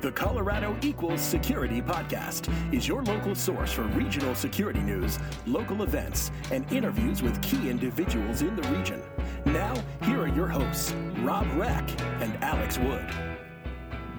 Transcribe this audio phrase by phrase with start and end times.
[0.00, 6.30] The Colorado Equals Security Podcast is your local source for regional security news, local events,
[6.50, 9.02] and interviews with key individuals in the region.
[9.44, 9.74] Now,
[10.04, 11.86] here are your hosts, Rob Reck
[12.22, 13.04] and Alex Wood.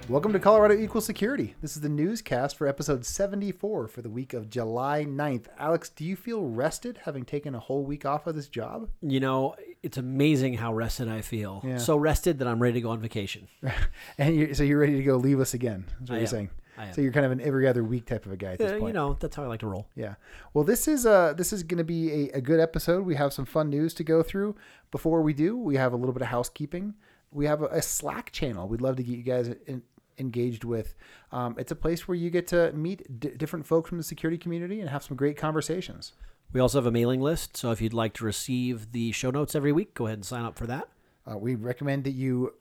[0.08, 1.56] Welcome to Colorado Equal Security.
[1.62, 5.46] This is the newscast for episode 74 for the week of July 9th.
[5.58, 8.88] Alex, do you feel rested having taken a whole week off of this job?
[9.02, 11.62] You know, it's amazing how rested I feel.
[11.66, 11.78] Yeah.
[11.78, 13.48] So rested that I'm ready to go on vacation.
[14.18, 15.86] and you're, so you're ready to go leave us again.
[16.00, 16.28] That's what I you're am.
[16.28, 16.50] saying.
[16.96, 18.80] So you're kind of an every other week type of a guy at this Uh,
[18.80, 18.88] point.
[18.90, 19.88] you know, that's how I like to roll.
[19.96, 20.16] Yeah.
[20.56, 23.06] Well, this is uh this is going to be a, a good episode.
[23.06, 24.56] We have some fun news to go through.
[24.90, 26.96] Before we do, we have a little bit of housekeeping.
[27.32, 28.68] We have a, a Slack channel.
[28.68, 29.84] We'd love to get you guys in,
[30.18, 30.96] engaged with.
[31.32, 34.40] Um, it's a place where you get to meet d- different folks from the security
[34.40, 36.14] community and have some great conversations.
[36.54, 39.56] We also have a mailing list, so if you'd like to receive the show notes
[39.56, 40.90] every week, go ahead and sign up for that.
[41.30, 42.54] Uh, we recommend that you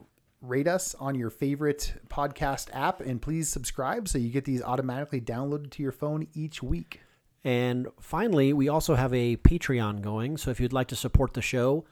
[0.42, 5.20] rate us on your favorite podcast app and please subscribe so you get these automatically
[5.20, 7.00] downloaded to your phone each week.
[7.42, 11.42] And finally, we also have a Patreon going, so if you'd like to support the
[11.42, 11.84] show,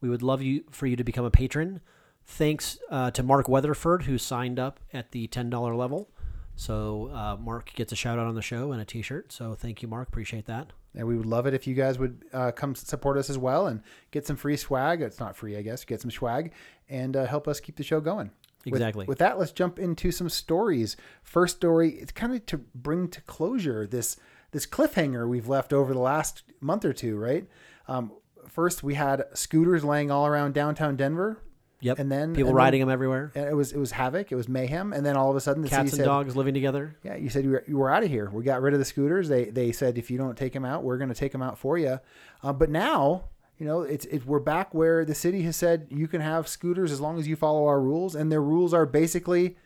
[0.00, 1.80] we would love you for you to become a patron.
[2.26, 6.10] Thanks uh, to Mark Weatherford who signed up at the ten dollar level.
[6.56, 9.30] So uh, Mark gets a shout out on the show and a T-shirt.
[9.32, 10.08] So thank you, Mark.
[10.08, 10.72] Appreciate that.
[10.94, 13.66] And we would love it if you guys would uh, come support us as well
[13.66, 15.02] and get some free swag.
[15.02, 15.84] It's not free, I guess.
[15.84, 16.52] Get some swag
[16.88, 18.30] and uh, help us keep the show going.
[18.64, 19.04] With- Exactly.
[19.06, 20.96] With, that, let's jump into some stories.
[21.22, 24.16] First story, it's kind of to bring to closure this
[24.52, 27.46] this cliffhanger we've left over the last month or two, right?
[27.88, 28.12] Um,
[28.48, 31.42] first, we had scooters laying all around downtown Denver.
[31.84, 31.98] Yep.
[31.98, 33.30] And then people and then- riding them everywhere.
[33.34, 34.32] and it was it was havoc.
[34.32, 36.34] It was mayhem, and then all of a sudden the Cats city and said, dogs
[36.34, 36.96] living together.
[37.02, 38.30] "Yeah, you said you were, you were out of here.
[38.30, 39.28] We got rid of the scooters.
[39.28, 41.58] They they said if you don't take them out, we're going to take them out
[41.58, 42.00] for you."
[42.42, 43.24] Uh, but now
[43.58, 46.90] you know it's it, we're back where the city has said you can have scooters
[46.90, 49.56] as long as you follow our rules, and their rules are basically,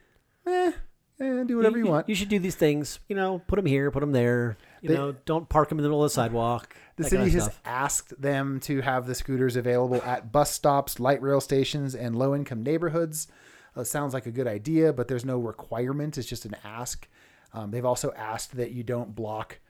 [0.44, 0.72] eh,
[1.20, 2.08] eh do whatever you, want.
[2.08, 3.00] You should do these things.
[3.08, 4.56] You know, put them here, put them there.
[4.82, 6.74] You They- know, don't park them in the middle of the sidewalk.
[6.96, 7.60] The city kind of has stuff.
[7.64, 12.34] asked them to have the scooters available at bus stops, light rail stations, and low
[12.34, 13.28] income neighborhoods.
[13.76, 16.18] Uh, sounds like a good idea, but there's no requirement.
[16.18, 17.08] It's just an ask.
[17.52, 19.60] Um, they've also asked that you don't block,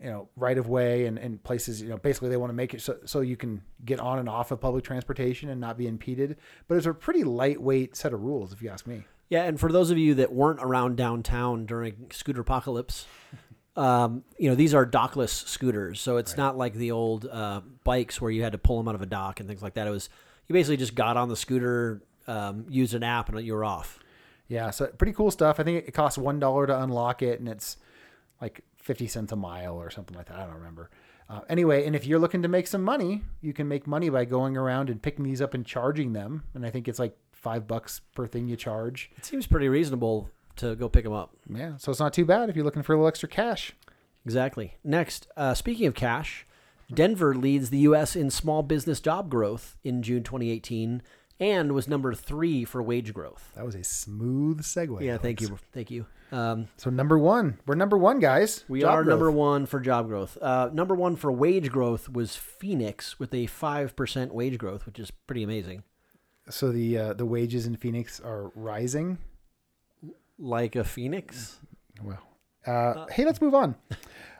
[0.00, 2.74] you know, right of way and, and places, you know, basically they want to make
[2.74, 5.86] it so, so you can get on and off of public transportation and not be
[5.88, 6.36] impeded.
[6.68, 9.04] But it's a pretty lightweight set of rules, if you ask me.
[9.28, 13.06] Yeah, and for those of you that weren't around downtown during scooter apocalypse,
[13.76, 18.20] um, you know these are dockless scooters, so it's not like the old uh, bikes
[18.20, 19.86] where you had to pull them out of a dock and things like that.
[19.86, 20.08] It was
[20.46, 23.98] you basically just got on the scooter, um, used an app, and you were off.
[24.48, 25.60] Yeah, so pretty cool stuff.
[25.60, 27.76] I think it costs one dollar to unlock it, and it's
[28.40, 30.36] like fifty cents a mile or something like that.
[30.36, 30.90] I don't remember.
[31.28, 34.24] Uh, anyway, and if you're looking to make some money, you can make money by
[34.24, 36.44] going around and picking these up and charging them.
[36.54, 39.10] And I think it's like five bucks per thing you charge.
[39.16, 41.30] It seems pretty reasonable to go pick them up.
[41.48, 43.72] Yeah, so it's not too bad if you're looking for a little extra cash.
[44.24, 44.74] Exactly.
[44.84, 46.46] Next, uh, speaking of cash,
[46.92, 48.16] Denver leads the U.S.
[48.16, 51.02] in small business job growth in June 2018
[51.40, 53.52] and was number three for wage growth.
[53.54, 55.00] That was a smooth segue.
[55.00, 56.06] Yeah, thank you, thank you.
[56.32, 58.64] Um, So number one, we're number one, guys.
[58.68, 59.12] we Job are growth.
[59.12, 60.36] number one for job growth.
[60.42, 64.98] Uh, number one for wage growth was Phoenix with a five percent wage growth, which
[64.98, 65.84] is pretty amazing.
[66.50, 69.18] So the uh, the wages in Phoenix are rising.
[70.38, 71.58] Like a phoenix.
[72.02, 72.22] Well,
[72.66, 73.74] uh, hey, let's move on.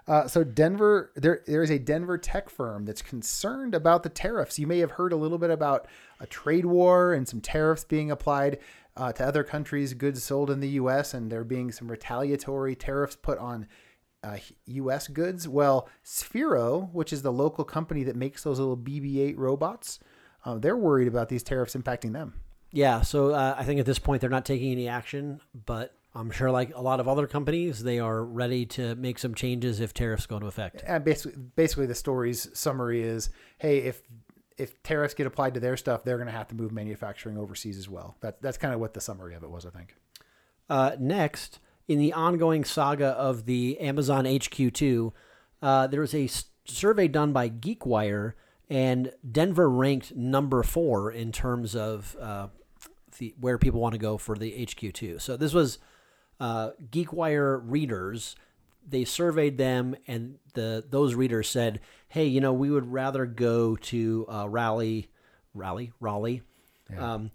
[0.07, 4.59] Uh, so Denver, there there is a Denver tech firm that's concerned about the tariffs.
[4.59, 5.87] You may have heard a little bit about
[6.19, 8.59] a trade war and some tariffs being applied
[8.97, 11.13] uh, to other countries' goods sold in the U.S.
[11.13, 13.67] and there being some retaliatory tariffs put on
[14.23, 15.09] uh, U.S.
[15.09, 15.47] goods.
[15.47, 20.01] Well, Sphero, which is the local company that makes those little BB-8 robots,
[20.45, 22.35] uh, they're worried about these tariffs impacting them.
[22.71, 26.31] Yeah, so uh, I think at this point they're not taking any action, but I'm
[26.31, 29.95] sure, like a lot of other companies, they are ready to make some changes if
[29.95, 30.83] tariffs go into effect.
[30.87, 34.03] And basically, basically, the story's summary is: Hey, if
[34.57, 37.79] if tariffs get applied to their stuff, they're going to have to move manufacturing overseas
[37.79, 38.17] as well.
[38.21, 39.95] That that's kind of what the summary of it was, I think.
[40.69, 45.13] Uh, next, in the ongoing saga of the Amazon HQ2,
[45.63, 48.33] uh, there was a s- survey done by GeekWire,
[48.71, 52.49] and Denver ranked number four in terms of uh,
[53.19, 55.21] the where people want to go for the HQ2.
[55.21, 55.79] So this was
[56.41, 58.37] uh, GeekWire readers.
[58.87, 63.77] They surveyed them, and the those readers said, "Hey, you know, we would rather go
[63.77, 65.11] to uh, Raleigh,
[65.55, 66.43] Raleigh, Raleigh,
[66.97, 67.31] um,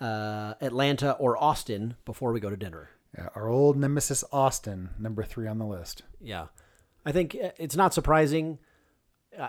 [0.00, 5.22] uh, Atlanta, or Austin before we go to Denver." Yeah, our old nemesis Austin, number
[5.22, 6.02] three on the list.
[6.20, 6.46] Yeah,
[7.04, 8.58] I think uh, it's not surprising.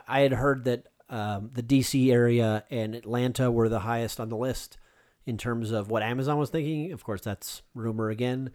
[0.08, 4.36] I had heard that um, the DC area and Atlanta were the highest on the
[4.36, 4.80] list
[5.28, 6.92] in terms of what Amazon was thinking.
[6.92, 8.50] Of course, that's rumor again.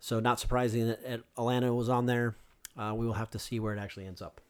[0.00, 2.34] So not surprising that Atlanta was on there.
[2.76, 4.40] Uh, we will have to see where it actually ends up.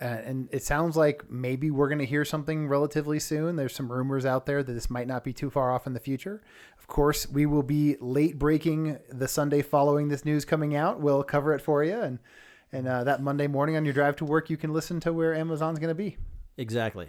[0.00, 3.56] Uh, and it sounds like maybe we're going to hear something relatively soon.
[3.56, 5.98] There's some rumors out there that this might not be too far off in the
[5.98, 6.40] future.
[6.78, 11.00] Of course, we will be late breaking the Sunday following this news coming out.
[11.00, 12.20] We'll cover it for you, and
[12.70, 15.34] and uh, that Monday morning on your drive to work, you can listen to where
[15.34, 16.16] Amazon's going to be.
[16.56, 17.08] Exactly.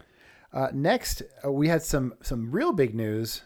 [0.54, 3.42] Uh, next, uh, we had some some real big news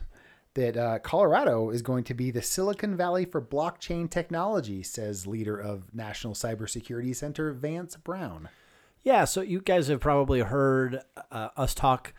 [0.53, 5.57] that uh, Colorado is going to be the Silicon Valley for blockchain technology, says leader
[5.57, 8.49] of National Cybersecurity Center Vance Brown.
[9.03, 11.01] Yeah, so you guys have probably heard
[11.31, 12.13] uh, us talk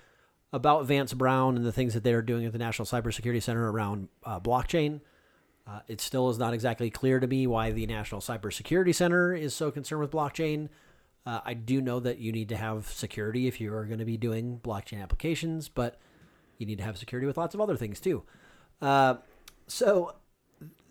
[0.53, 4.09] about Vance Brown and the things that they're doing at the National Cybersecurity Center around
[4.25, 5.01] uh, blockchain.
[5.67, 9.55] Uh, it still is not exactly clear to me why the National Cybersecurity Center is
[9.55, 10.69] so concerned with blockchain.
[11.25, 14.05] Uh, I do know that you need to have security if you are going to
[14.05, 15.99] be doing blockchain applications, but
[16.59, 18.25] you need to have security with lots of other things too.
[18.81, 19.15] Uh,
[19.69, 20.15] so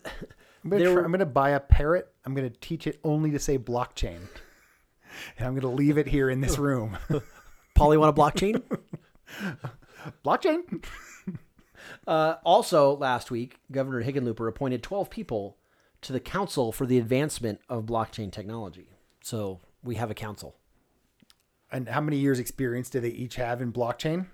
[0.04, 0.10] I'm
[0.70, 2.08] gonna, There try, were- I'm gonna buy a parrot.
[2.24, 4.20] I'm gonna teach it only to say blockchain,
[5.38, 6.96] and I'm gonna leave it here in this room.
[7.74, 8.62] Polly want a blockchain?
[10.24, 10.84] blockchain.
[12.06, 15.56] Uh, also, last week, Governor Hickenlooper appointed 12 people
[16.02, 18.88] to the Council for the Advancement of Blockchain Technology.
[19.22, 20.56] So we have a council.
[21.70, 24.26] And how many years experience do they each have in blockchain?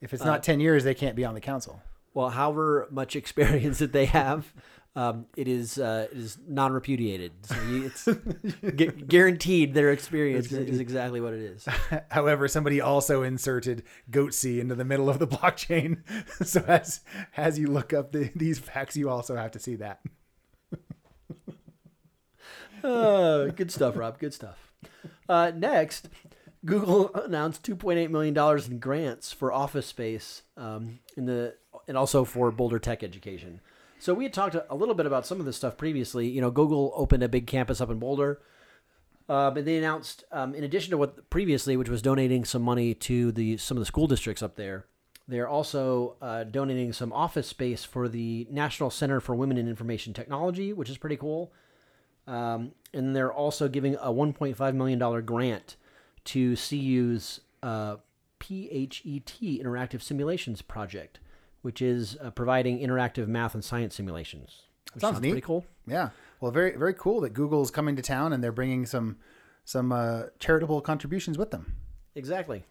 [0.00, 1.82] If Uh, it's not ten years, they can't be on the council.
[2.14, 4.52] Well, however much experience that they have,
[4.94, 7.32] um, it is uh, it is non repudiated.
[7.42, 8.04] So you, it's
[8.76, 11.66] gu- guaranteed their experience is exactly what it is.
[12.10, 15.98] However, somebody also inserted goatse into the middle of the blockchain.
[16.46, 17.00] so as
[17.36, 20.00] as you look up the, these facts, you also have to see that.
[22.82, 24.18] Uh, good stuff, Rob.
[24.18, 24.65] Good stuff.
[25.28, 26.08] Uh, next,
[26.64, 31.54] Google announced 2.8 million dollars in grants for office space um, in the
[31.88, 33.60] and also for Boulder Tech education.
[33.98, 36.28] So we had talked a, little bit about some of this stuff previously.
[36.28, 38.40] You know, Google opened a big campus up in Boulder.
[39.28, 43.32] Uh, they announced, um, in addition to what previously, which was donating some money to
[43.32, 44.86] the some of the school districts up there,
[45.26, 50.12] they're also uh, donating some office space for the National Center for Women in Information
[50.12, 51.52] Technology, which is pretty cool.
[52.26, 55.76] Um, and they're also giving a $1.5 million grant
[56.24, 57.96] to CU's uh,
[58.40, 61.20] PHET Interactive Simulations Project,
[61.62, 64.62] which is uh, providing interactive math and science simulations.
[64.92, 65.30] Which Sounds neat.
[65.30, 65.64] pretty cool.
[65.86, 66.10] Yeah.
[66.40, 69.16] Well, very very cool that Google's coming to town and they're bringing some
[69.64, 71.74] some uh, charitable contributions with them.
[72.14, 72.64] Exactly.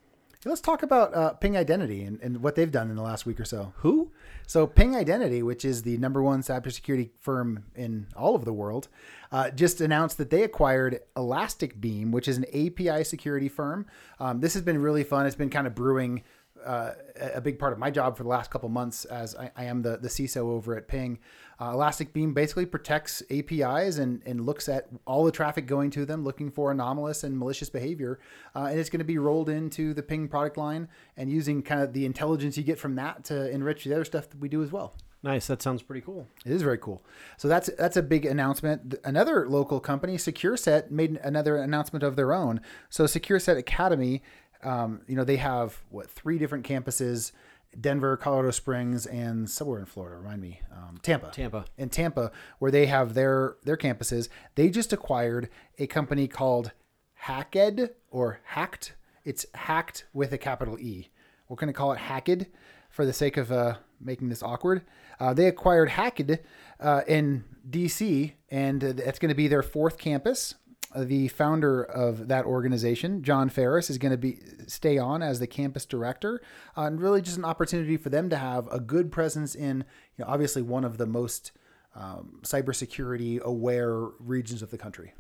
[0.43, 3.25] Hey, let's talk about uh, Ping Identity and, and what they've done in the last
[3.25, 3.73] week or so.
[3.77, 4.11] Who?
[4.47, 8.88] So Ping Identity, which is the number one cybersecurity firm in all of the world,
[9.31, 13.86] uh, just announced that they acquired Elastic Beam, which is an API security firm.
[14.19, 15.25] Um, this has been really fun.
[15.25, 16.24] It's been kind of brewing
[16.65, 16.94] uh,
[17.33, 19.81] a big part of my job for the last couple months as I, I am
[19.81, 21.19] the, the CISO over at Ping.
[21.59, 26.05] Uh, Elastic Beam basically protects APIs and, and looks at all the traffic going to
[26.05, 28.19] them, looking for anomalous and malicious behavior.
[28.55, 31.81] Uh, and it's going to be rolled into the Ping product line and using kind
[31.81, 34.61] of the intelligence you get from that to enrich the other stuff that we do
[34.63, 34.95] as well.
[35.25, 35.47] Nice.
[35.47, 36.27] That sounds pretty cool.
[36.45, 37.03] It is very cool.
[37.37, 38.93] So that's that's a big announcement.
[39.03, 42.61] Another local company, SecureSet, made another announcement of their own.
[42.91, 44.21] So SecureSet Academy,
[44.63, 47.31] um, you know, they have what three different campuses:
[47.80, 50.18] Denver, Colorado Springs, and somewhere in Florida.
[50.18, 51.30] Remind me, um, Tampa.
[51.31, 51.66] Tampa.
[51.77, 54.29] In Tampa, where they have their their campuses.
[54.55, 56.72] They just acquired a company called
[57.13, 58.96] Hacked or Hacked.
[59.24, 61.10] It's hacked with a capital E.
[61.50, 62.46] We're going to call it Hacked
[62.89, 64.84] for the sake of uh, making this awkward.
[65.20, 66.39] Uh, they acquired Hacked
[66.79, 70.55] uh, in DC, and uh, it's going to be their fourth campus.
[71.03, 75.47] The founder of that organization, John Ferris, is going to be stay on as the
[75.47, 76.41] campus director,
[76.77, 79.85] uh, and really just an opportunity for them to have a good presence in,
[80.17, 81.51] you know, obviously one of the most
[81.95, 85.13] um, cybersecurity aware regions of the country.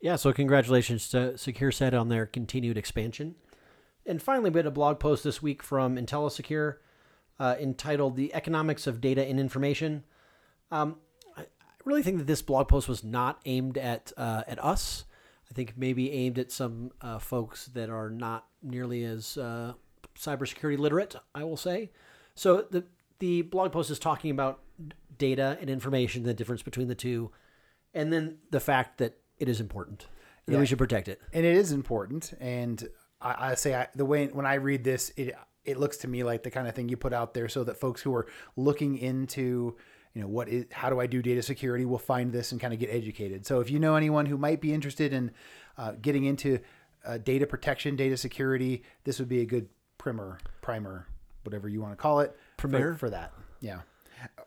[0.00, 3.34] Yeah, so congratulations to SecureSet on their continued expansion.
[4.04, 6.76] And finally, we had a blog post this week from IntelliSecure
[7.38, 10.04] uh, entitled The Economics of Data and Information.
[10.70, 10.96] Um,
[11.86, 15.04] really think that this blog post was not aimed at, uh, at us.
[15.50, 19.74] I think maybe aimed at some uh, folks that are not nearly as uh,
[20.18, 21.90] cybersecurity literate, I will say.
[22.34, 22.84] So the,
[23.20, 24.60] the blog post is talking about
[25.16, 27.30] data and information, the difference between the two,
[27.94, 30.08] and then the fact that it is important
[30.46, 30.60] and that Yeah.
[30.60, 31.20] we should protect it.
[31.32, 32.32] and it is important.
[32.40, 32.86] And
[33.20, 36.22] I, I say I, the way when I read this, it it looks to me
[36.22, 38.26] like the kind of thing you put out there so that folks who are
[38.56, 39.76] looking into
[40.16, 42.72] you know what is how do I do data security We'll find this and kind
[42.72, 43.44] of get educated.
[43.44, 45.30] So if you know anyone who might be interested in
[45.76, 46.58] uh, getting into
[47.04, 49.68] uh, data protection, data security, this would be a good
[49.98, 51.06] primer, primer,
[51.44, 52.94] whatever you want to call it, for- Primer?
[52.94, 53.34] for, that.
[53.60, 53.80] Yeah.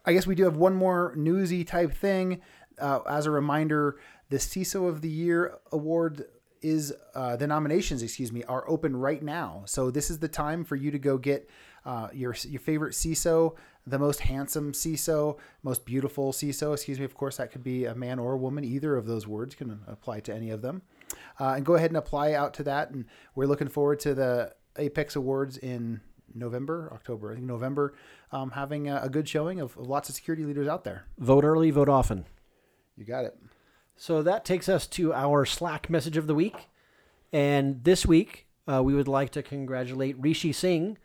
[0.05, 2.41] I guess we do have one more newsy type thing.
[2.79, 3.99] uh, as a reminder,
[4.29, 6.25] the CISO of the Year award
[6.63, 9.61] is uh, the nominations, excuse me, are open right now.
[9.65, 11.47] So this is the time for you to go get
[11.85, 13.55] uh, your your favorite CISO,
[13.89, 16.73] the most handsome CISO, most beautiful CISO.
[16.73, 17.05] Excuse me.
[17.05, 18.63] Of course, that could be a man or a woman.
[18.63, 20.81] Either of those words can apply to any of them.
[21.39, 22.91] Uh, and go ahead and apply out to that.
[22.91, 23.05] And
[23.35, 26.01] we're looking forward to the Apex Awards in
[26.33, 27.95] November, October, I think November,
[28.31, 31.05] um, having a, a, good showing of, of lots of security leaders out there.
[31.17, 32.25] Vote early, vote often.
[32.95, 33.37] You got it.
[33.95, 36.69] So that takes us to our Slack message of the week.
[37.33, 40.97] And this week, uh, we would like to congratulate Rishi Singh,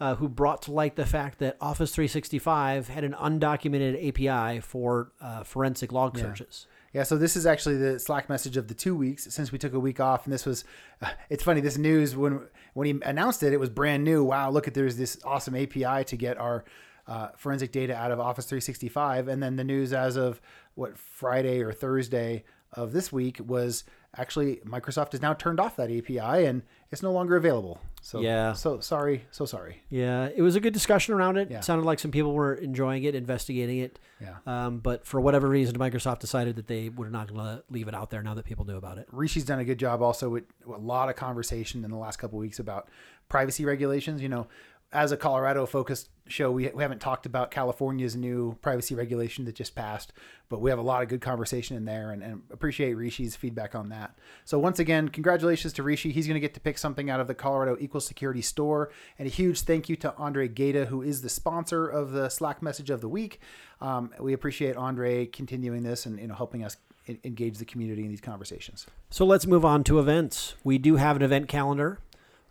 [0.00, 5.12] uh, who brought to light the fact that Office 365 had an undocumented API for
[5.20, 6.24] uh, forensic log Yeah.
[6.24, 6.66] searches.
[6.94, 9.74] Yeah, so this is actually the Slack message of the two weeks since we took
[9.74, 10.64] a week off, and this was.
[11.02, 11.60] Uh, it's funny.
[11.60, 12.40] This news when
[12.74, 14.24] when he announced it, it was brand new.
[14.24, 16.64] Wow, look at there's this awesome API to get our
[17.06, 20.40] uh, forensic data out of Office 365, and then the news as of
[20.74, 23.84] what Friday or Thursday of this week was
[24.16, 27.80] actually Microsoft has now turned off that API and it's no longer available.
[28.00, 28.52] So Yeah.
[28.54, 29.82] so sorry, so sorry.
[29.90, 31.50] Yeah, it was a good discussion around it.
[31.50, 31.58] Yeah.
[31.58, 33.98] It sounded like some people were enjoying it, investigating it.
[34.20, 34.36] Yeah.
[34.46, 37.94] Um, but for whatever reason, Microsoft decided that they were not going to leave it
[37.94, 39.06] out there now that people knew about it.
[39.12, 42.38] Rishi's done a good job also with a lot of conversation in the last couple
[42.38, 42.88] of weeks about
[43.28, 44.22] privacy regulations.
[44.22, 44.46] You know,
[44.92, 49.54] as a Colorado focused show, we, we haven't talked about California's new privacy regulation that
[49.54, 50.12] just passed,
[50.48, 53.74] but we have a lot of good conversation in there and, and appreciate Rishi's feedback
[53.74, 54.18] on that.
[54.44, 56.10] So, once again, congratulations to Rishi.
[56.10, 58.90] He's going to get to pick something out of the Colorado Equal Security Store.
[59.18, 62.62] And a huge thank you to Andre Gata, who is the sponsor of the Slack
[62.62, 63.40] message of the week.
[63.80, 66.78] Um, we appreciate Andre continuing this and you know helping us
[67.24, 68.86] engage the community in these conversations.
[69.10, 70.54] So let's move on to events.
[70.64, 72.00] We do have an event calendar,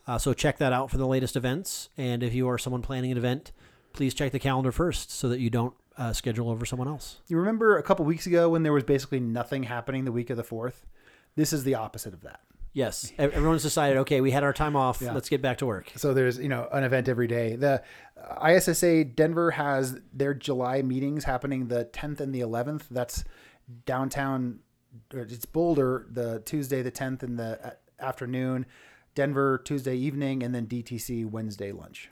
[0.07, 1.89] uh, so check that out for the latest events.
[1.97, 3.51] And if you are someone planning an event,
[3.93, 7.17] please check the calendar first so that you don't uh, schedule over someone else.
[7.27, 10.37] You remember a couple weeks ago when there was basically nothing happening the week of
[10.37, 10.85] the 4th?
[11.35, 12.39] This is the opposite of that.
[12.73, 13.97] Yes, everyone's decided.
[13.99, 15.01] Okay, we had our time off.
[15.01, 15.11] Yeah.
[15.11, 15.91] Let's get back to work.
[15.95, 17.55] So there's, you know, an event every day.
[17.55, 17.81] The
[18.21, 22.83] uh, ISSA Denver has their July meetings happening the 10th and the 11th.
[22.91, 23.23] That's
[23.85, 24.59] downtown
[25.11, 28.65] it's Boulder the Tuesday the 10th in the uh, afternoon,
[29.17, 32.09] Denver Tuesday evening and then DTC Wednesday lunch.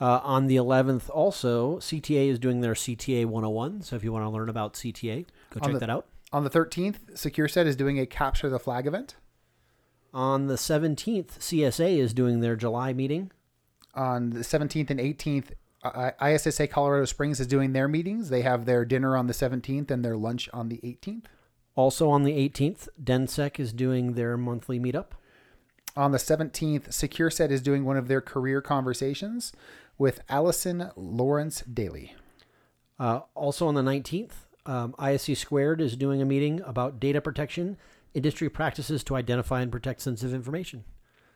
[0.00, 3.82] Uh, on the 11th, also, CTA is doing their CTA 101.
[3.82, 6.06] So if you want to learn about CTA, go check the- that out.
[6.32, 9.16] On the 13th, SecureSet is doing a capture the flag event.
[10.14, 13.30] On the 17th, CSA is doing their July meeting.
[13.94, 18.28] on the 17th and 18th I- ISSA Colorado Springs is doing their meetings.
[18.28, 21.24] They have their dinner on the 17th and their lunch on the 18th.
[21.76, 25.12] Also on the 18th, DenSec is doing their monthly meetup.
[25.96, 29.52] On the 17th, SecureSet is doing one of their career conversations
[29.96, 32.14] with Allison Lawrence Daly.
[32.98, 34.32] Uh, also on the 19th,
[34.66, 37.78] um, ISC Squared is doing a meeting about data protection,
[38.12, 40.84] industry practices to identify and protect sensitive information.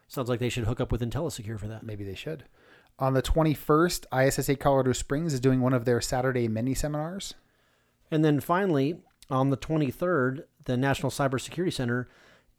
[0.09, 1.83] Sounds like they should hook up with IntelliSecure for that.
[1.83, 2.45] Maybe they should.
[2.99, 7.35] On the 21st, ISSA Colorado Springs is doing one of their Saturday mini seminars.
[8.11, 8.99] And then finally,
[9.31, 12.09] on the 23rd, the National Cybersecurity Center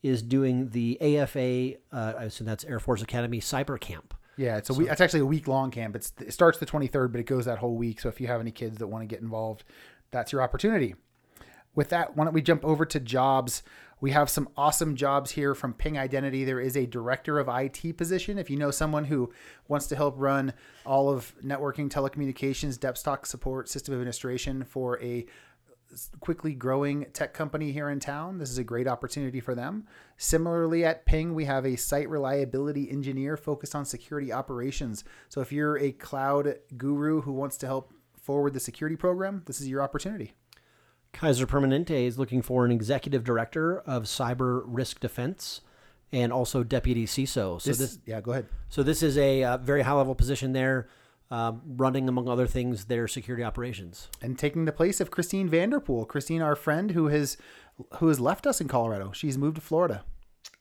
[0.04, 4.14] is doing the AFA, uh, I assume that's Air Force Academy Cyber Camp.
[4.38, 5.96] Yeah, it's a week, it's actually a week long camp.
[5.96, 8.00] It's it starts the 23rd, but it goes that whole week.
[8.00, 9.64] So if you have any kids that want to get involved,
[10.10, 10.96] that's your opportunity.
[11.76, 13.64] With that, why don't we jump over to jobs?
[14.02, 16.44] We have some awesome jobs here from Ping Identity.
[16.44, 18.40] There is a director of IT position.
[18.40, 19.32] If you know someone who
[19.68, 20.54] wants to help run
[20.86, 25.26] all of networking, telecommunications, desktop support, system administration for a
[26.20, 28.38] quickly growing tech company here in town.
[28.38, 29.86] This is a great opportunity for them.
[30.18, 35.04] Similarly, at Ping, we have a site reliability engineer focused on security operations.
[35.30, 39.60] So if you're a cloud guru who wants to help forward the security program, this
[39.60, 40.34] is your opportunity.
[41.14, 45.62] Kaiser Permanente is looking for an executive director of cyber risk defense
[46.14, 47.62] and also deputy CISO.
[47.62, 48.48] So This, this, yeah, go ahead.
[48.70, 50.88] so this is a uh, very high level position there,
[51.32, 54.10] um, running among other things their security operations.
[54.22, 56.06] And taking the place of Christine Vanderpool.
[56.06, 57.38] Christine, our friend who has
[57.96, 59.12] who has left us in Colorado.
[59.14, 60.04] She's moved to Florida.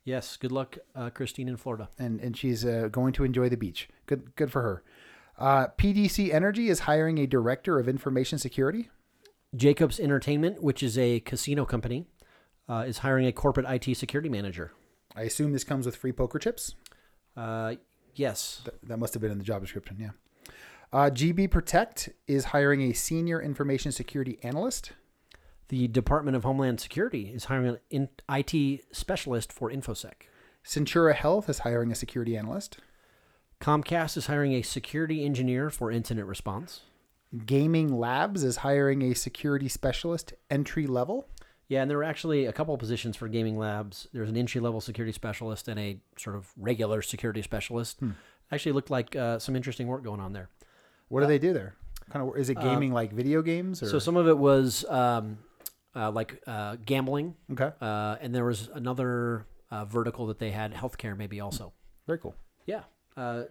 [0.04, 1.88] Yes, good luck, uh, Christine in Florida.
[1.98, 3.88] and and she's uh, going to enjoy the beach.
[4.06, 4.82] Good good for her.
[5.36, 8.88] Uh, PDC Energy is hiring a director of information security.
[9.56, 12.06] Jacobs Entertainment, which is a casino company,
[12.68, 14.72] uh, is hiring a corporate IT security manager.
[15.16, 16.76] I assume this comes with free poker chips.
[17.36, 17.74] Uh,
[18.14, 18.60] yes.
[18.64, 19.96] Th- that must have been in the job description.
[19.98, 20.10] Yeah.
[20.92, 24.92] Uh, GB Protect is hiring a senior information security analyst.
[25.68, 30.26] The Department of Homeland Security is hiring an IT specialist for InfoSec.
[30.64, 32.78] Centura Health is hiring a security analyst.
[33.60, 36.80] Comcast is hiring a security engineer for incident response.
[37.46, 41.28] Gaming Labs is hiring a security specialist entry level.
[41.68, 44.08] Yeah, and there were actually a couple of positions for gaming labs.
[44.12, 48.00] There's an entry level security specialist and a sort of regular security specialist.
[48.50, 50.48] Actually, looked like uh, some interesting work going on there.
[51.10, 51.74] What do they do there?
[52.10, 55.38] Kind of is it gaming like video games or So some of it was um,
[55.94, 60.72] uh, like uh, gambling, okay, uh, and there was another uh, vertical that they had
[60.72, 61.72] healthcare maybe also.
[62.06, 62.34] very cool.
[62.66, 62.82] Yeah,
[63.16, 63.44] uh,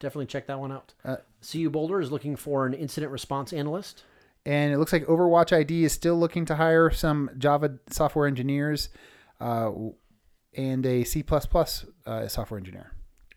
[0.00, 0.94] definitely check that one out.
[1.04, 4.04] Uh, CU Boulder is looking for an incident response analyst.
[4.46, 8.90] And it looks like Overwatch ID is still looking to hire some Java software engineers
[9.40, 9.70] uh,
[10.54, 12.92] and a C uh, software engineer.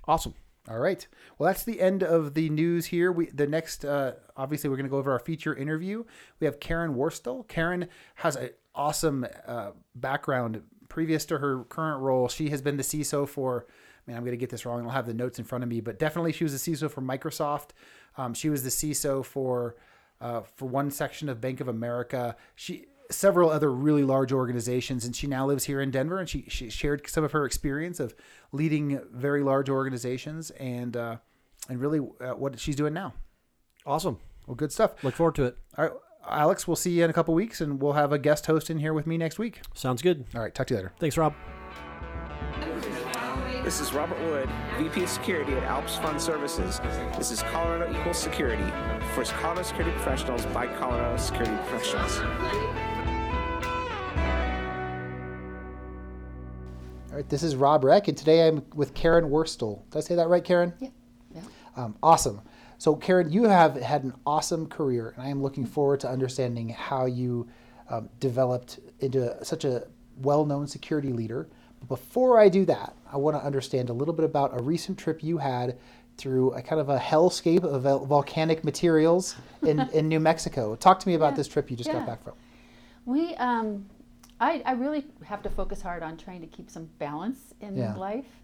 [0.05, 0.33] Awesome.
[0.69, 1.07] All right.
[1.37, 3.11] Well, that's the end of the news here.
[3.11, 6.03] We the next, uh, obviously, we're going to go over our feature interview.
[6.39, 7.47] We have Karen Worstell.
[7.47, 10.63] Karen has an awesome uh, background.
[10.89, 13.65] Previous to her current role, she has been the CISO for.
[14.07, 14.85] Man, I'm going to get this wrong.
[14.85, 17.01] I'll have the notes in front of me, but definitely she was the CISO for
[17.01, 17.71] Microsoft.
[18.17, 19.75] Um, she was the CISO for
[20.21, 22.35] uh, for one section of Bank of America.
[22.55, 26.19] She several other really large organizations, and she now lives here in Denver.
[26.19, 28.15] And she she shared some of her experience of
[28.51, 31.17] leading very large organizations and uh,
[31.69, 33.13] and really uh, what she's doing now.
[33.85, 34.19] Awesome.
[34.45, 35.03] Well, good stuff.
[35.03, 35.57] Look forward to it.
[35.77, 35.93] All right,
[36.29, 38.79] Alex, we'll see you in a couple weeks, and we'll have a guest host in
[38.79, 39.61] here with me next week.
[39.73, 40.25] Sounds good.
[40.35, 40.93] All right, talk to you later.
[40.99, 41.33] Thanks, Rob.
[43.63, 46.79] This is Robert Wood, VP of Security at Alps Fund Services.
[47.17, 48.63] This is Colorado Equals Security
[49.13, 52.96] for Colorado Security Professionals by Colorado Security Professionals.
[57.17, 59.81] All right, this is Rob Reck, and today I'm with Karen Worstell.
[59.89, 60.71] Did I say that right, Karen?
[60.79, 60.89] Yeah.
[61.33, 61.41] Yeah.
[61.75, 62.41] Um, awesome.
[62.77, 66.69] So, Karen, you have had an awesome career, and I am looking forward to understanding
[66.69, 67.47] how you
[67.89, 71.49] um, developed into such a well known security leader.
[71.79, 74.99] But before I do that, I want to understand a little bit about a recent
[74.99, 75.79] trip you had
[76.17, 80.75] through a kind of a hellscape of volcanic materials in, in New Mexico.
[80.75, 81.37] Talk to me about Yeah.
[81.37, 82.33] this trip you just got back from.
[83.05, 83.87] We, um,
[84.39, 87.95] I, I really have to focus hard on trying to keep some balance in Yeah.
[87.95, 88.41] life.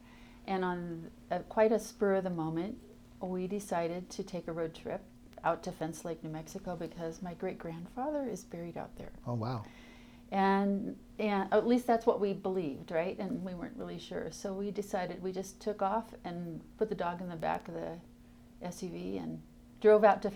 [0.47, 2.77] And on a, quite a spur of the moment,
[3.21, 5.01] we decided to take a road trip
[5.43, 9.11] out to Fence Lake, New Mexico, because my great grandfather is buried out there.
[9.27, 9.63] Oh, wow.
[10.31, 13.17] And, and at least that's what we believed, right?
[13.19, 14.29] And we weren't really sure.
[14.31, 17.75] So we decided we just took off and put the dog in the back of
[17.75, 17.97] the
[18.65, 19.41] SUV and
[19.79, 20.31] drove out to.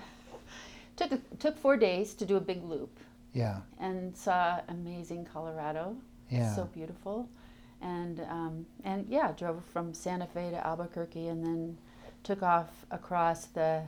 [0.97, 2.99] took took four days to do a big loop
[3.37, 3.57] Yeah.
[3.79, 5.95] and saw amazing Colorado.
[6.29, 6.53] Yeah.
[6.55, 7.29] So beautiful.
[7.81, 11.77] And um, and yeah, drove from Santa Fe to Albuquerque and then
[12.23, 13.83] took off across the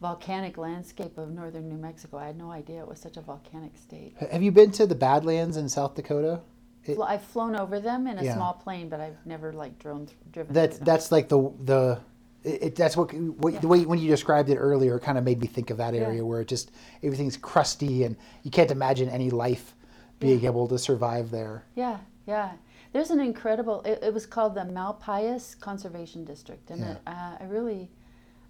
[0.00, 2.18] volcanic landscape of northern New Mexico.
[2.18, 4.14] I had no idea it was such a volcanic state.
[4.30, 6.40] Have you been to the Badlands in South Dakota?
[6.84, 8.34] It- I've flown over them in a Yeah.
[8.34, 10.52] small plane, but I've never like drone th- driven.
[10.54, 10.94] That's through them.
[10.94, 12.00] that's like the the
[12.44, 15.40] it, it- that's what, what the way when you described it earlier kind of made
[15.40, 16.22] me think of that area Yeah.
[16.22, 16.70] where it just
[17.02, 19.74] everything's crusty and you can't imagine any life
[20.20, 21.64] being able to survive there.
[21.76, 22.52] Yeah, yeah.
[22.92, 23.82] There's an incredible.
[23.82, 26.92] It, it was called the Malpais Conservation District, and Yeah.
[26.92, 27.90] it, uh, I really,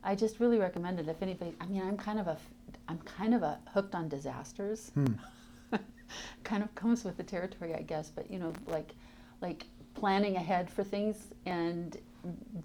[0.05, 1.55] I just really recommend it if anybody.
[1.61, 2.38] I mean, I'm kind of a,
[2.88, 4.92] I'm kind of a hooked on disasters.
[6.44, 8.11] kind of comes with the territory, I guess.
[8.11, 8.92] But you know, like,
[9.42, 11.96] like planning ahead for things and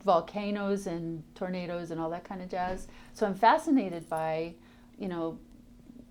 [0.03, 2.87] volcanoes and tornadoes and all that kind of jazz.
[3.13, 4.55] So I'm fascinated by,
[4.97, 5.37] you know,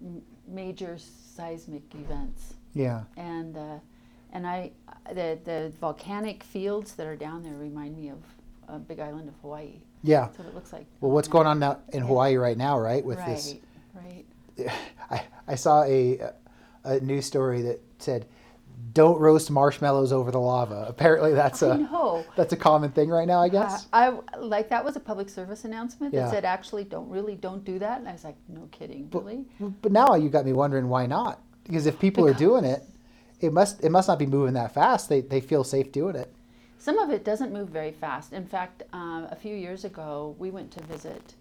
[0.03, 3.03] m- major seismic events Yeah.
[3.17, 3.79] and uh,
[4.33, 4.73] and I
[5.09, 8.19] the the volcanic fields that are down there remind me of
[8.69, 9.83] a big island of Hawaii.
[10.03, 10.23] Yeah.
[10.23, 10.87] That's what it looks like.
[11.01, 13.05] Well, what's going on now in Hawaii right now, right?
[13.05, 13.55] With right, this,
[13.95, 14.25] right.
[15.11, 16.33] I I saw a
[16.85, 18.27] a news story that said,
[18.93, 23.41] "Don't roast marshmallows over the lava." Apparently, that's a that's a common thing right now.
[23.41, 23.87] I guess.
[23.93, 26.31] I like that was a public service announcement that Yeah.
[26.31, 29.47] said actually don't really don't do that, and I was like, no kidding, really.
[29.83, 31.41] But now you got me wondering why not?
[31.65, 32.83] Because if people are doing it,
[33.41, 35.09] it must it must not be moving that fast.
[35.09, 36.33] They they feel safe doing it.
[36.79, 38.33] Some of it doesn't move very fast.
[38.33, 41.35] In fact, um, a few years ago, we went to visit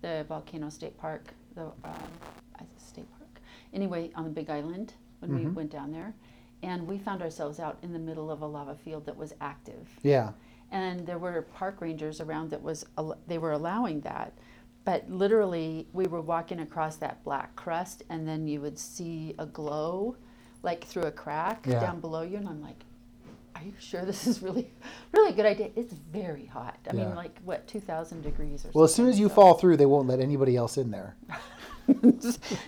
[0.00, 2.10] the Volcano State Park, the um,
[2.58, 3.40] said state park.
[3.74, 6.14] Anyway, on the Big Island when we went down there,
[6.62, 9.88] and we found ourselves out in the middle of a lava field that was active,
[10.02, 10.32] Yeah.
[10.70, 12.84] and there were park rangers around that was
[13.26, 14.32] they were allowing that.
[14.84, 19.44] But literally, we were walking across that black crust, and then you would see a
[19.46, 20.16] glow,
[20.62, 21.80] like through a crack Yeah.
[21.80, 22.84] down below you, and I'm like,
[23.56, 24.70] are you sure this is really
[25.12, 27.06] really a good idea it's very hot i Yeah.
[27.06, 28.72] mean like what 2000 degrees or something.
[28.78, 31.16] Well, as soon as you fall through, they won't let anybody else in there.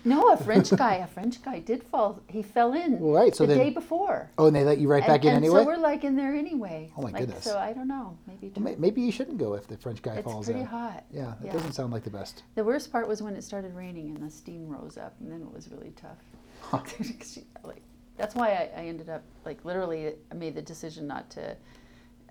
[0.04, 3.54] no a french guy a french guy did fall he fell in right, so the
[3.54, 5.61] then- day before Oh, and they let you right and, back in and anyway.
[5.61, 7.44] so we're like in there anyway Oh my like, goodness.
[7.44, 10.14] so i don't know maybe Well, may- Maybe you shouldn't go if the French guy
[10.16, 10.57] it's falls in.
[10.57, 10.83] It's pretty in.
[10.90, 11.52] hot Yeah, it Yeah.
[11.52, 12.42] doesn't sound like the best.
[12.54, 15.42] the worst part was when it started raining and the steam rose up and then
[15.42, 16.88] it was really tough.
[17.00, 17.83] you- like
[18.16, 21.57] that's why I, I ended up like literally I made the decision not to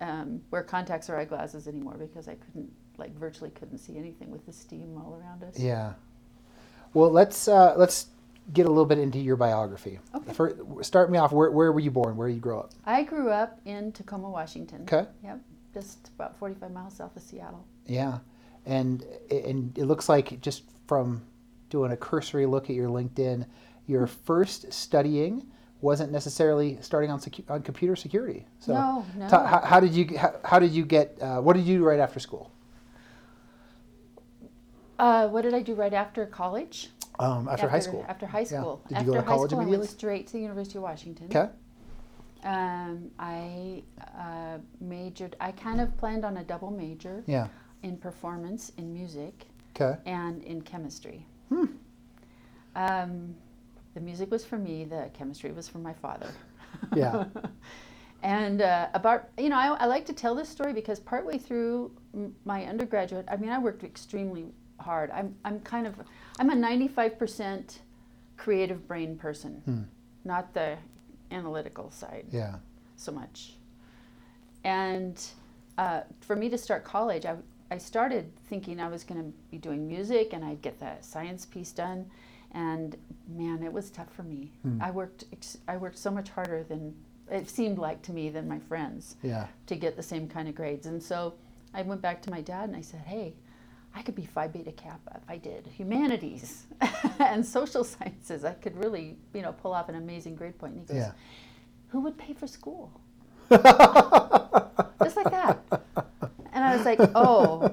[0.00, 4.44] um, wear contacts or eyeglasses anymore because I couldn't like virtually couldn't see anything with
[4.46, 5.58] the steam all around us.
[5.58, 5.94] Yeah.
[6.94, 8.06] Well, let's uh, let's
[8.52, 9.98] get a little bit into your biography.
[10.14, 10.32] Okay.
[10.32, 11.32] First, start me off.
[11.32, 12.16] Where, where were you born?
[12.16, 12.70] Where you grow up?
[12.86, 14.82] I grew up in Tacoma, Washington.
[14.82, 15.08] Okay.
[15.22, 15.40] Yep,
[15.74, 17.64] just about 45 miles south of Seattle.
[17.86, 18.18] Yeah,
[18.66, 21.22] and and it looks like just from
[21.70, 23.44] doing a cursory look at your LinkedIn,
[23.86, 25.46] your first studying
[25.80, 28.46] wasn't necessarily starting on secu- on computer security.
[28.58, 29.28] So, No, no.
[29.28, 31.18] ta- how, how did you how, how did you get?
[31.20, 32.50] Uh, what did you do right after school?
[34.98, 36.90] Uh, what did I do right after college?
[37.18, 38.04] Um, after, high school.
[38.08, 38.44] After high Yeah.
[38.60, 38.80] school.
[38.88, 39.86] Did you after go to high college school, I immediately?
[39.86, 41.26] went straight to the University of Washington.
[41.26, 41.48] Okay.
[42.44, 43.82] Um, I
[44.16, 45.36] uh, majored.
[45.40, 47.48] I kind of planned on a double major Yeah.
[47.82, 49.98] in performance, in music, Okay.
[50.06, 51.26] and in chemistry.
[51.48, 51.64] Hmm.
[52.76, 53.34] Um,
[53.94, 54.84] the music was for me.
[54.84, 56.30] The chemistry was for my father.
[56.94, 57.24] Yeah.
[58.20, 61.92] And uh, about, you know, I, I like to tell this story because partway through
[62.12, 64.46] m- my undergraduate, I mean, I worked extremely
[64.88, 65.10] hard.
[65.10, 65.94] I'm, I'm kind of,
[66.38, 67.78] I'm a 95%
[68.38, 69.86] creative brain person,
[70.24, 70.76] not the
[71.30, 72.54] analytical side Yeah.
[72.96, 73.52] so much.
[74.64, 75.22] And
[75.76, 77.36] uh, for me to start college, I,
[77.70, 81.44] I started thinking I was going to be doing music and I'd get the science
[81.44, 82.10] piece done.
[82.52, 82.96] And
[83.28, 84.50] man, it was tough for me.
[84.80, 86.94] I worked ex- I worked so much harder than
[87.30, 89.48] it seemed like to me than my friends Yeah.
[89.66, 90.86] to get the same kind of grades.
[90.86, 91.34] And so
[91.74, 93.34] I went back to my dad and I said, "Hey,
[93.94, 96.66] I could be Phi Beta Kappa if I did humanities
[97.18, 98.44] and social sciences.
[98.44, 101.12] I could really, you know, pull off an amazing grade point." And he goes, Yeah.
[101.88, 102.92] "Who would pay for school?"
[103.50, 105.58] Just like that.
[106.52, 107.70] And I was like, "Oh,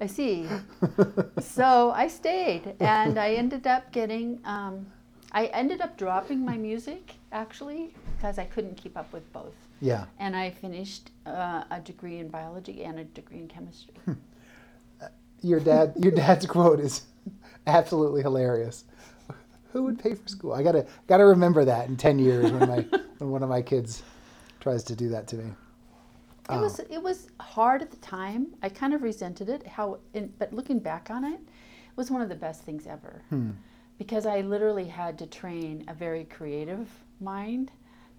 [0.00, 0.46] I see."
[1.40, 4.40] So I stayed, and I ended up getting.
[4.44, 4.86] Um,
[5.34, 10.04] I ended up dropping my music actually because I couldn't keep up with both Yeah.
[10.18, 13.94] and I finished uh, a degree in biology and a degree in chemistry.
[15.42, 15.94] Your dad.
[15.96, 17.02] Your dad's quote is
[17.66, 18.84] absolutely hilarious.
[19.72, 20.52] Who would pay for school?
[20.52, 22.86] I gotta gotta remember that in ten years when my
[23.18, 24.02] when one of my kids
[24.60, 25.52] tries to do that to me.
[26.50, 28.48] It was it was hard at the time.
[28.62, 29.66] I kind of resented it.
[29.66, 33.22] How, in, but looking back on it, it was one of the best things ever,
[33.28, 33.50] hmm.
[33.96, 36.88] because I literally had to train a very creative
[37.20, 37.70] mind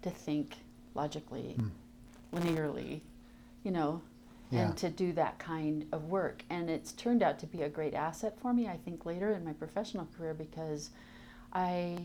[0.02, 0.56] to think
[0.94, 2.36] logically, hmm.
[2.36, 3.02] linearly,
[3.62, 4.00] you know,
[4.54, 4.66] Yeah.
[4.66, 6.44] and to do that kind of work.
[6.50, 8.68] And it's turned out to be a great asset for me.
[8.68, 10.90] I think later in my professional career because
[11.52, 11.98] I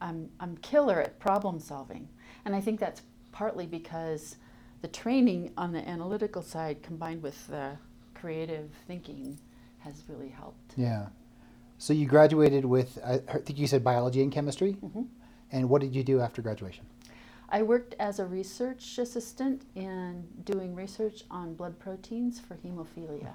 [0.00, 2.08] I'm I'm killer at problem solving,
[2.44, 4.36] and I think that's partly because
[4.80, 7.78] the training on the analytical side combined with the
[8.14, 9.38] creative thinking
[9.78, 10.74] has really helped.
[10.76, 11.06] Yeah.
[11.78, 14.76] So you graduated with I I think you said biology and chemistry.
[14.82, 15.02] Mm-hmm.
[15.52, 16.86] And what did you do after graduation?
[17.52, 23.34] I worked as a research assistant in doing research on blood proteins for hemophilia.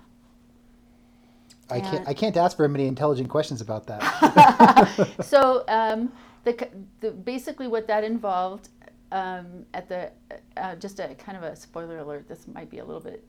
[1.69, 5.15] I can't And- I can't ask very many intelligent questions about that.
[5.21, 6.12] so um,
[6.43, 6.67] the,
[6.99, 8.69] the basically what that involved
[9.12, 10.12] um, at the
[10.58, 12.27] uh, just a kind of a spoiler alert.
[12.27, 13.23] This might be a little bit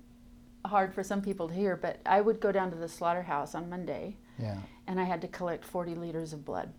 [0.64, 3.68] hard for some people to hear, but I would go down to the slaughterhouse on
[3.68, 4.56] Monday, yeah.
[4.86, 6.72] and I had to collect 40 liters of blood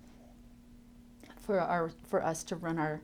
[1.39, 3.01] for our for us to run our,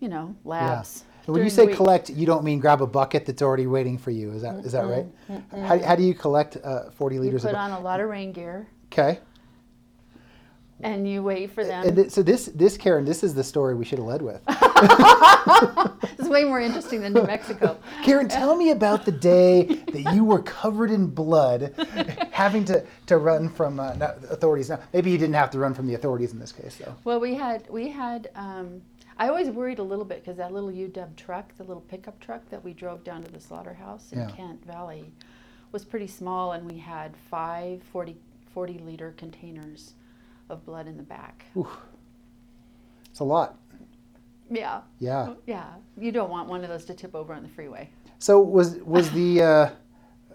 [0.00, 1.04] you know, labs.
[1.26, 4.10] And when you say collect, you don't mean grab a bucket that's already waiting for
[4.12, 4.30] you.
[4.32, 5.06] Is that is that right?
[5.52, 8.08] How, how do you collect uh, 40 you liters put of on a lot of
[8.08, 9.18] rain gear Okay.
[10.82, 11.86] and you wait for them.
[11.86, 14.40] And th- so this this Karen, this is the story we should have led with.
[16.18, 17.78] it's way more interesting than New Mexico.
[18.04, 21.74] Karen, tell me about the day that you were covered in blood,
[22.30, 23.94] having to, to run from uh,
[24.30, 24.68] authorities.
[24.68, 26.94] Now, maybe you didn't have to run from the authorities in this case, though.
[27.04, 28.30] Well, we had we had.
[28.36, 28.82] Um,
[29.18, 32.48] I always worried a little bit because that little UW truck, the little pickup truck
[32.50, 34.28] that we drove down to the slaughterhouse in Yeah.
[34.28, 35.12] Kent Valley,
[35.72, 38.16] was pretty small, and we had five 40,
[38.52, 39.94] 40 liter containers
[40.48, 41.46] of blood in the back.
[43.10, 43.58] It's a lot.
[44.50, 45.34] Yeah, Yeah.
[45.46, 45.74] yeah.
[45.96, 47.90] You don't want one of those to tip over on the freeway.
[48.18, 49.70] So was was the uh,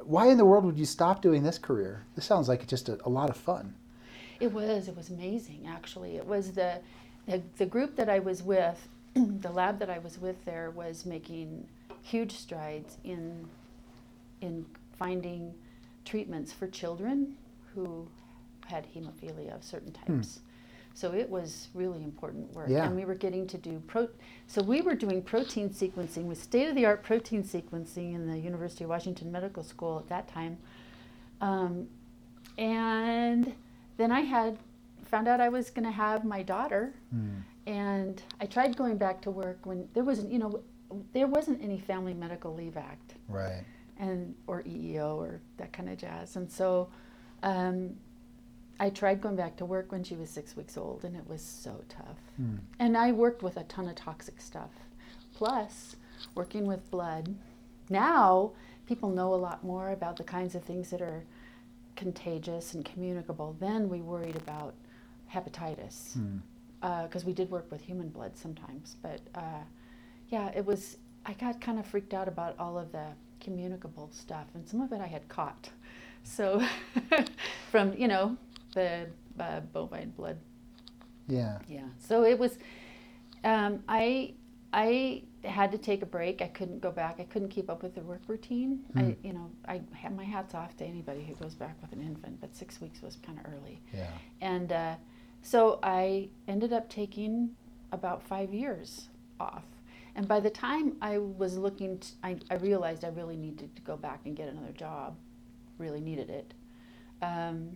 [0.03, 2.05] why in the world would you stop doing this career?
[2.15, 3.75] This sounds like it's just a, a lot of fun.
[4.39, 4.87] It was.
[4.87, 6.17] It was amazing, actually.
[6.17, 6.79] It was the,
[7.31, 11.05] the, the group that I was with, the lab that I was with there was
[11.05, 11.67] making
[12.01, 13.47] huge strides in,
[14.41, 14.65] in
[14.97, 15.53] finding
[16.03, 17.35] treatments for children
[17.73, 18.07] who
[18.65, 20.39] had hemophilia of certain types.
[20.93, 22.67] So it was really important work.
[22.69, 22.85] Yeah.
[22.85, 24.09] And we were getting to do pro.
[24.47, 28.37] So we were doing protein sequencing with state of the art protein sequencing in the
[28.37, 30.57] University of Washington Medical School at that time.
[31.39, 31.87] Um,
[32.57, 33.53] and
[33.95, 34.57] then I had
[35.11, 36.93] found out I was going to have my daughter,
[37.67, 40.61] and I tried going back to work when there wasn't, you know,
[41.13, 43.63] there wasn't any Family Medical Leave Act Right.
[43.99, 46.35] and or EEO or that kind of jazz.
[46.35, 46.89] And so
[47.43, 47.95] um,
[48.79, 51.41] I tried going back to work when she was six weeks old, and it was
[51.41, 52.17] so tough.
[52.79, 54.71] And I worked with a ton of toxic stuff,
[55.35, 55.95] plus
[56.35, 57.35] working with blood.
[57.89, 58.51] Now
[58.87, 61.23] people know a lot more about the kinds of things that are
[61.95, 63.55] contagious and communicable.
[63.59, 64.73] Then we worried about
[65.33, 66.17] hepatitis
[67.03, 68.95] because we did work with human blood sometimes.
[69.01, 69.63] But uh,
[70.29, 70.97] yeah, it was.
[71.25, 73.07] I got kind of freaked out about all of the
[73.39, 75.69] communicable stuff, and some of it I had caught.
[76.23, 76.61] So
[77.71, 78.37] from you know
[78.75, 79.07] the
[79.39, 80.37] uh, bovine blood.
[81.27, 81.57] Yeah.
[81.67, 81.87] Yeah.
[81.97, 82.59] So it was.
[83.43, 84.35] Um, I
[84.71, 86.43] I had to take a break.
[86.43, 87.19] I couldn't go back.
[87.19, 88.83] I couldn't keep up with the work routine.
[88.95, 92.01] I you know I have my hats off to anybody who goes back with an
[92.01, 93.81] infant, but six weeks was kind of early.
[93.91, 94.11] Yeah.
[94.41, 94.95] And uh,
[95.41, 97.51] so I ended up taking
[97.91, 99.63] about five years off.
[100.15, 103.95] And by the time I was looking, I I realized I really needed to go
[103.95, 105.15] back and get another job.
[105.77, 106.53] Really needed it.
[107.21, 107.71] Um,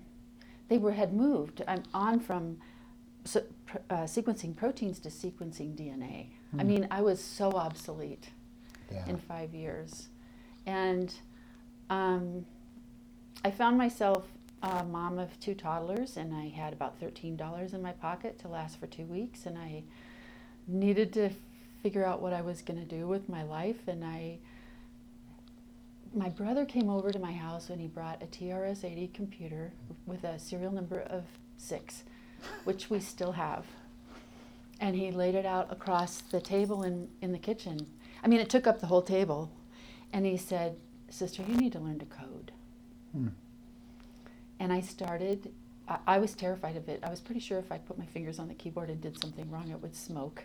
[0.68, 1.62] they were had moved.
[1.68, 2.58] I'm on from
[3.66, 6.28] pr- uh, sequencing proteins to sequencing DNA.
[6.58, 8.30] I mean, I was so obsolete
[8.92, 9.06] Yeah.
[9.08, 10.08] in five years.
[10.66, 11.14] And
[11.90, 12.46] um,
[13.44, 14.26] I found myself
[14.66, 18.80] a mom of two toddlers, and I had about $13 in my pocket to last
[18.80, 19.84] for two weeks, and I
[20.68, 21.30] needed to
[21.84, 23.88] figure out what I was going to do with my life.
[23.88, 24.40] And I,
[26.14, 29.72] my brother came over to my house and he brought a TRS 80 computer
[30.08, 31.24] with a serial number of
[31.58, 32.04] six,
[32.64, 33.66] which we still have
[34.80, 37.88] and he laid it out across the table in, in the kitchen.
[38.24, 39.52] I mean, it took up the whole table.
[40.12, 40.78] And he said,
[41.10, 42.52] Sister, you need to learn to code.
[43.12, 43.28] Hmm.
[44.60, 45.52] And I started,
[45.88, 47.00] I, I was terrified of it.
[47.04, 49.50] I was pretty sure if I put my fingers on the keyboard and did something
[49.52, 50.44] wrong, it would smoke.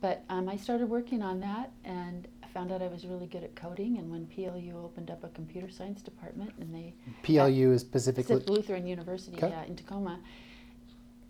[0.00, 3.42] But um, I started working on that and I found out I was really good
[3.42, 3.98] at coding.
[3.98, 8.42] And when PLU opened up a computer science department and they PLU is it's specifically.
[8.46, 9.48] Lutheran University Okay.
[9.48, 10.20] yeah, in Tacoma.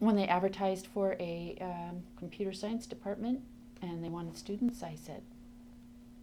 [0.01, 3.41] When they advertised for a um, computer science department
[3.83, 5.23] and they wanted students, I said,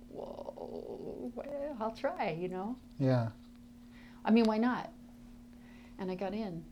[0.09, 3.29] "Whoa, well, I'll try." You know, Yeah.
[4.25, 4.91] I mean, why not?
[5.99, 6.63] And I got in.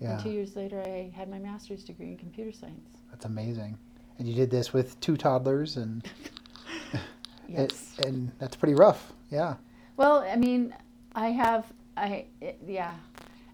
[0.00, 0.12] Yeah.
[0.14, 2.88] And two years later, I had my master's degree in computer science.
[3.10, 3.76] That's amazing.
[4.18, 6.04] And you did this with two toddlers, and
[6.92, 7.00] it,
[7.48, 7.96] Yes.
[8.04, 9.12] and that's pretty rough.
[9.30, 9.56] Yeah.
[9.96, 10.74] Well, I mean,
[11.14, 11.66] I have,
[11.96, 12.94] I, it, yeah.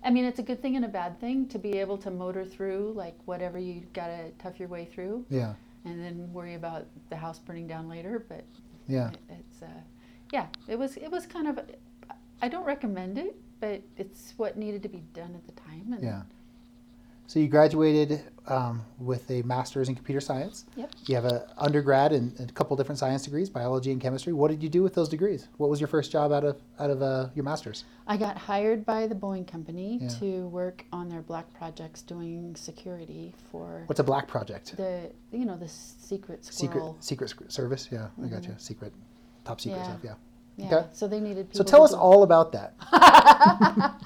[0.05, 2.45] I mean, it's a good thing and a bad thing to be able to motor
[2.45, 5.25] through like whatever you gotta tough your way through.
[5.31, 5.55] Yeah.
[5.87, 8.25] and then worry about the house burning down later.
[8.29, 8.45] But
[8.87, 9.11] Yeah.
[9.11, 9.67] it- it's uh,
[10.33, 11.59] yeah, it was it was kind of
[12.43, 15.93] I don't recommend it, but it's what needed to be done at the time.
[15.93, 16.23] And Yeah.
[17.27, 20.67] So you graduated um, with a master's in computer science.
[20.77, 20.91] Yep.
[21.07, 24.35] You have a undergrad and a couple different science degrees, biology and chemistry.
[24.35, 25.49] What did you do with those degrees?
[25.57, 27.85] What was your first job out of out of uh, your master's?
[28.07, 30.09] I got hired by the Boeing company Yeah.
[30.21, 34.77] to work on their black projects doing security for What's a black project?
[34.77, 36.97] the you know the secret Secret squirrel.
[37.01, 37.89] secret sc- service.
[37.91, 38.55] Yeah, I got you.
[38.59, 38.93] Secret,
[39.47, 39.85] top secret Yeah.
[39.85, 40.01] stuff.
[40.05, 40.15] Yeah.
[40.57, 40.67] Yeah.
[40.75, 40.87] Okay.
[40.93, 41.59] So they needed people.
[41.59, 42.75] So tell us do- all about that.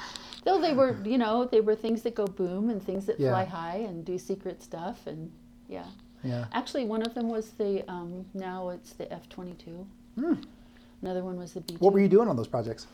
[0.45, 3.31] Though they were, you know, they were things that go boom and things that Yeah.
[3.31, 5.31] fly high and do secret stuff and
[5.69, 5.85] yeah.
[6.25, 6.47] Yeah.
[6.53, 9.87] Actually, one of them was the um, now it's the F twenty two.
[11.03, 11.75] Another one was the B.
[11.75, 11.85] Hmm.
[11.85, 12.87] What were you doing on those projects?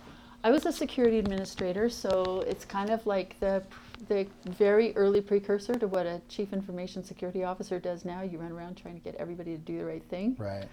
[0.42, 3.62] I was a security administrator, so it's kind of like the
[4.08, 8.20] the very early precursor to what a chief information security officer does now.
[8.20, 10.36] You run around trying to get everybody to do the right thing.
[10.38, 10.66] Right.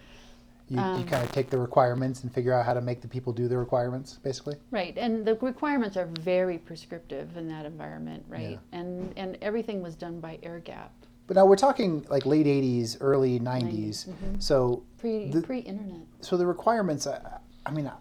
[0.72, 3.08] You, you Um, kind of take the requirements and figure out how to make the
[3.10, 4.56] people do the requirements, basically.
[4.72, 8.52] Right, and the requirements are very prescriptive in that environment, right?
[8.52, 8.80] Yeah.
[8.80, 10.94] And and everything was done by air gap,
[11.28, 14.08] But now we're talking like late '80s, early '90s.
[14.40, 16.08] So pre The- pre internet.
[16.22, 17.06] so the requirements.
[17.06, 17.20] I,
[17.66, 17.92] I mean,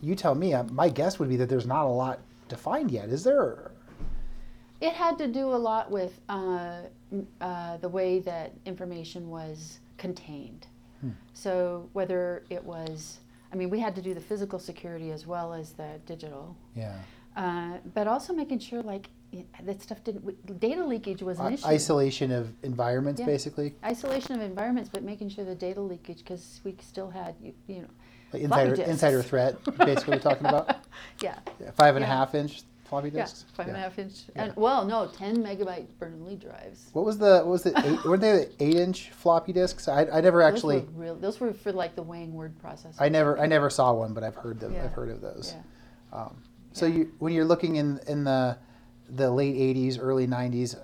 [0.00, 0.54] you tell me.
[0.54, 3.10] uh, My guess would be that there's not a lot defined yet.
[3.10, 3.72] Is there?
[4.80, 6.80] It had to do a lot with uh,
[7.42, 10.66] uh, the way that information was contained.
[11.34, 13.18] So whether it was,
[13.52, 16.96] I mean, we had to do the physical security as well as the digital, Yeah.
[17.36, 19.10] uh, but also making sure like
[19.64, 20.58] that stuff didn't.
[20.60, 21.66] Data leakage was an issue.
[21.66, 23.26] isolation of environments, Yeah.
[23.26, 23.74] basically.
[23.84, 27.82] Isolation of environments, but making sure the data leakage because we still had you, you
[27.82, 27.88] know,
[28.32, 30.14] Like insider insider threat, basically.
[30.16, 30.76] We're talking about
[31.20, 33.44] yeah, Yeah, five and a half inch floppy yeah, disks.
[33.54, 36.90] five and a half inch, and well, no, ten megabyte Bernoulli drives.
[36.92, 39.88] What was the what was the eight, weren't they the eight inch floppy disks?
[39.88, 41.14] I, I never actually those were real.
[41.16, 42.96] Those were for like the Wang word processor.
[43.00, 44.72] I never I never saw one, but I've heard them.
[44.74, 44.84] Yeah.
[44.84, 45.54] I've heard of those.
[46.12, 46.18] Yeah.
[46.18, 46.36] Um,
[46.72, 46.96] so Yeah.
[46.96, 48.56] you when you're looking in in the
[49.08, 50.76] the late '80s, early '90s,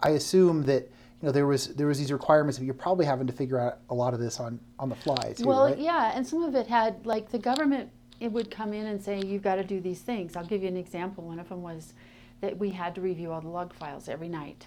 [0.00, 0.88] I assume that you
[1.22, 3.78] you know there was there was these requirements, but you're probably having to figure out
[3.90, 5.78] a lot of this on on the fly too, well, right?
[5.78, 7.90] yeah, and some of it had like the government.
[8.20, 10.36] It would come in and say you've got to do these things.
[10.36, 11.24] I'll give you an example.
[11.24, 11.92] One of them was
[12.40, 14.66] that we had to review all the log files every night.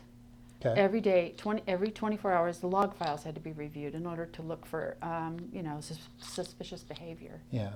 [0.63, 0.79] Okay.
[0.79, 4.25] Every day, 20, every 24 hours, the log files had to be reviewed in order
[4.25, 7.41] to look for, um, you know, sus- suspicious behavior.
[7.51, 7.69] yeah.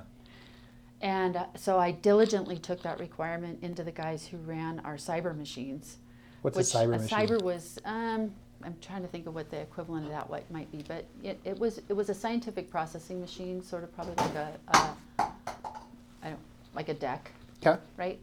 [1.00, 5.38] And uh, so I diligently took that requirement into the guys who ran our cyber
[5.38, 5.98] machines.
[6.42, 7.18] What's which a cyber a machine?
[7.18, 8.34] cyber was, um,
[8.66, 11.40] I'm trying to think of what the equivalent of that what might be, but it,
[11.44, 14.96] it was it was a scientific processing machine, sort of probably like a, a
[16.24, 16.40] I don't
[16.74, 17.32] like a deck,
[17.66, 17.80] Okay.
[17.98, 18.20] right?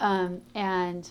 [0.00, 1.10] Um, and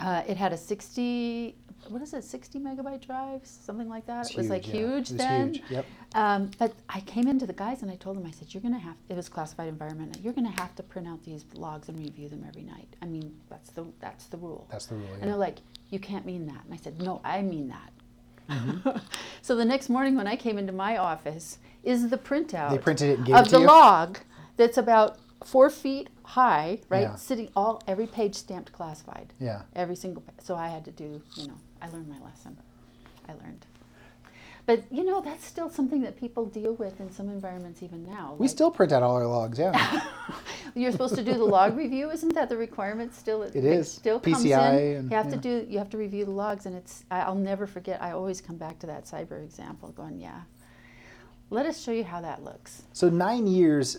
[0.00, 1.54] uh, it had a 60,
[1.88, 4.28] what is it, 60 megabyte drive, something like that.
[4.32, 4.72] It was like yeah.
[4.74, 5.54] huge It was then.
[5.54, 5.62] huge.
[5.70, 5.86] Yep.
[6.16, 8.74] Um, but I came into the guys and I told them, I said, you're going
[8.74, 11.88] to have, it was classified environment, you're going to have to print out these logs
[11.88, 12.88] and review them every night.
[13.00, 14.66] I mean, that's the, that's the rule.
[14.72, 15.06] That's the rule.
[15.12, 15.26] And Yeah.
[15.26, 15.58] they're like,
[15.92, 16.64] you can't mean that.
[16.64, 17.92] And I said, no, I mean that.
[18.48, 18.98] Mm-hmm.
[19.42, 23.10] so the next morning when I came into my office is the printout They printed
[23.10, 23.66] it and gave of the you?
[23.66, 24.18] log
[24.56, 27.02] that's about four feet high, right?
[27.02, 27.14] Yeah.
[27.16, 29.32] Sitting all every page stamped classified.
[29.38, 29.62] Yeah.
[29.76, 30.36] Every single page.
[30.42, 32.56] So I had to do, you know, I learned my lesson.
[33.28, 33.66] I learned.
[34.64, 38.36] But you know, that's still something that people deal with in some environments even now.
[38.38, 39.58] We Like, still print out all our logs.
[39.58, 40.02] Yeah.
[40.74, 43.42] you're supposed to do the log review, isn't that the requirement still?
[43.42, 43.90] It is.
[43.90, 44.96] Still comes PCI in.
[44.96, 45.32] and- you have yeah.
[45.32, 45.66] to do.
[45.68, 47.04] You have to review the logs, and it's.
[47.10, 48.00] I'll never forget.
[48.00, 50.42] I always come back to that cyber example, going, yeah.
[51.50, 52.82] Let us show you how that looks.
[52.94, 53.98] So nine years,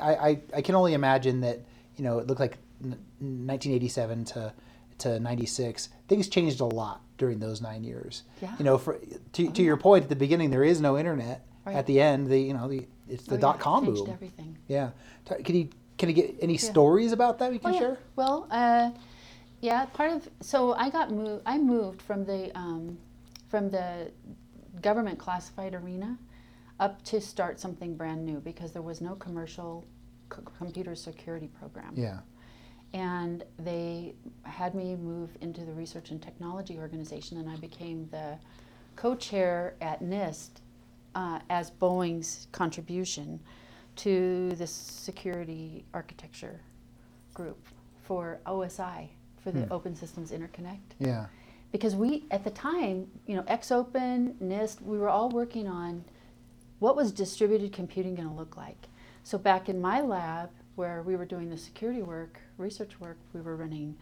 [0.00, 1.60] I, I, I can only imagine that
[1.96, 4.52] you know it looked like 1987 to
[4.98, 5.88] to 96.
[6.08, 8.22] Things changed a lot during those nine years.
[8.42, 8.54] Yeah.
[8.58, 8.98] You know, for
[9.34, 11.44] to, to your point at the beginning, there is no internet.
[11.64, 11.76] Right.
[11.76, 14.12] At the end, the you know the it's the Oh, yeah, dot com changed boom.
[14.12, 14.58] everything.
[14.68, 14.90] Yeah.
[15.44, 17.80] Can you can you get any stories about that we can Oh, yeah.
[17.80, 17.98] share?
[18.16, 18.90] Well, uh,
[19.60, 21.42] yeah, part of so I got moved.
[21.46, 22.98] I moved from the um,
[23.48, 24.10] from the
[24.82, 26.18] government classified arena
[26.80, 29.86] up to start something brand new because there was no commercial
[30.34, 31.92] c- computer security program.
[31.96, 32.18] Yeah.
[32.94, 38.38] And they had me move into the research and technology organization, and I became the
[38.96, 40.50] co-chair at NIST
[41.16, 43.40] uh, as Boeing's contribution
[43.96, 46.60] to the security architecture
[47.34, 47.68] group
[48.02, 49.08] for OSI
[49.42, 50.94] for the Open Systems Interconnect.
[50.98, 51.26] Yeah.
[51.72, 56.04] because we at the time you know X/Open nist we were all working on
[56.78, 58.88] what was distributed computing going to look like.
[59.24, 63.40] So back in my lab where we were doing the security work research work we
[63.40, 63.94] were running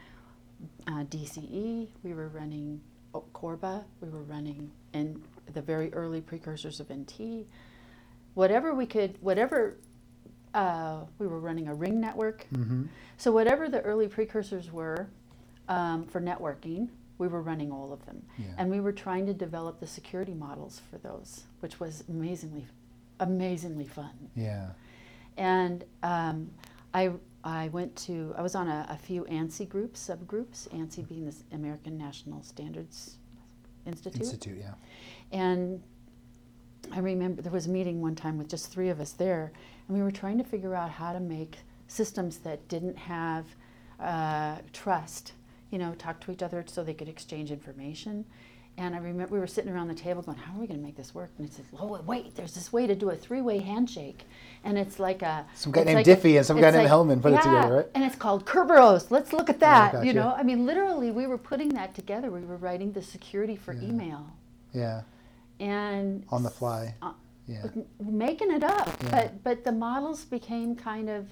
[0.87, 2.81] uh, dce we were running
[3.33, 7.47] corba we were running in the very early precursors of nt
[8.35, 9.77] whatever we could whatever
[10.55, 12.85] uh, we were running a ring network Mm-hmm.
[13.17, 15.09] so whatever the early precursors were
[15.69, 18.47] um, for networking, we were running all of them, Yeah.
[18.59, 22.67] and we were trying to develop the security models for those, which was amazingly,
[23.21, 24.11] amazingly fun.
[24.35, 24.71] Yeah.
[25.37, 26.51] And um,
[26.95, 27.13] I
[27.45, 31.35] I went to I was on a, a few ANSI groups, subgroups, ANSI being the
[31.53, 33.17] American National Standards
[33.87, 34.23] Institute.
[34.23, 34.59] Institute.
[34.61, 34.75] Yeah.
[35.33, 35.83] And
[36.93, 39.53] I remember there was a meeting one time with just three of us there,
[39.89, 43.47] and we were trying to figure out how to make systems that didn't have
[44.01, 45.33] uh, trust,
[45.71, 48.25] you know, talk to each other so they could exchange information.
[48.79, 50.85] And I remember we were sitting around the table going, "How are we going to
[50.85, 53.59] make this work?" And it said, "Oh, wait, there's this way to do a three-way
[53.59, 54.25] handshake,
[54.65, 57.21] and it's like a Some guy named like a- Diffie and some guy named Hellman
[57.21, 57.87] put it together, right?
[57.95, 59.11] And it's called Kerberos.
[59.11, 59.93] Let's look at that.
[59.93, 60.07] gotcha.
[60.07, 62.31] You know, I mean, literally, we were putting that together.
[62.31, 63.89] We were writing the security for Yeah.
[63.89, 64.27] email
[64.73, 65.03] Yeah.
[65.61, 66.95] and On the fly.
[67.03, 67.13] uh,
[67.47, 67.67] Yeah.
[68.01, 68.89] making it up.
[69.03, 69.11] Yeah.
[69.11, 71.27] But but the models became kind of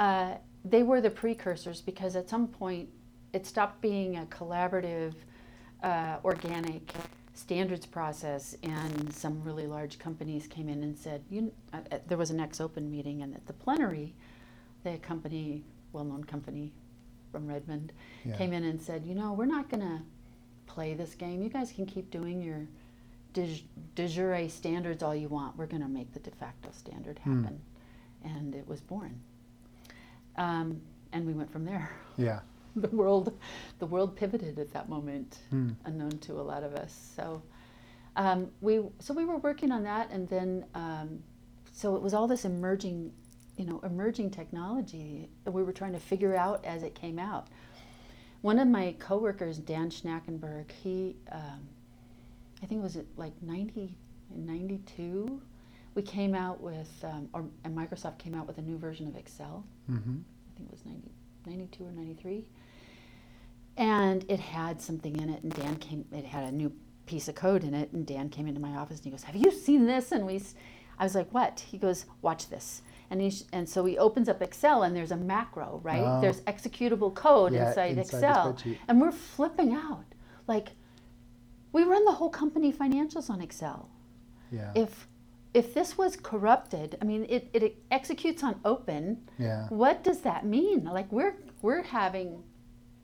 [0.00, 2.88] uh, they were the precursors because at some point
[3.32, 5.14] it stopped being a collaborative,
[5.82, 6.92] uh, organic
[7.34, 12.18] standards process, and some really large companies came in and said, you, uh, uh, there
[12.18, 14.14] was an X/Open meeting, and at the plenary,
[14.84, 16.72] the company, well known company
[17.30, 17.92] from Redmond,
[18.24, 18.36] Yeah.
[18.36, 20.00] came in and said, you know, we're not going to
[20.66, 21.42] play this game.
[21.42, 22.66] You guys can keep doing your
[23.32, 23.62] de,
[23.94, 25.56] de jure standards all you want.
[25.56, 27.42] We're going to make the de facto standard Hmm.
[27.44, 27.60] happen.
[28.24, 29.18] And it was born.
[30.36, 30.80] Um,
[31.12, 31.90] and we went from there.
[32.16, 32.40] Yeah.
[32.76, 33.32] the world,
[33.78, 35.70] the world pivoted at that moment, Hmm.
[35.84, 37.12] unknown to a lot of us.
[37.16, 37.42] So
[38.16, 41.22] um, we, so we were working on that, and then um,
[41.72, 43.12] so it was all this emerging,
[43.56, 47.48] you know, emerging technology that we were trying to figure out as it came out.
[48.42, 51.60] One of my coworkers, Dan Schnackenberg, he, um,
[52.62, 53.94] I think it was like 90,
[54.34, 55.40] 92,
[55.94, 59.16] we came out with, um, or and Microsoft came out with a new version of
[59.16, 59.64] Excel.
[59.90, 60.16] Mm-hmm.
[60.18, 61.10] I think it was 90,
[61.46, 62.44] 92 or 93.
[63.76, 66.72] And it had something in it and dan came it had a new
[67.06, 69.36] piece of code in it and dan came into my office and he goes have
[69.36, 70.12] you seen this?
[70.12, 70.40] And we
[70.98, 71.60] i was like what?
[71.60, 72.82] He goes watch this.
[73.10, 76.00] And he sh- and so he opens up excel and there's a macro right?
[76.04, 76.20] Oh.
[76.20, 78.56] there's executable code Yeah, inside, inside excel.
[78.88, 80.04] and we're flipping out.
[80.46, 80.68] Like
[81.72, 83.88] we run the whole company financials on excel.
[84.50, 84.70] Yeah.
[84.74, 85.08] if
[85.54, 89.28] if this was corrupted i mean it, it executes on open.
[89.38, 89.66] Yeah.
[89.68, 90.84] what does that mean?
[90.84, 92.42] Like we're we're having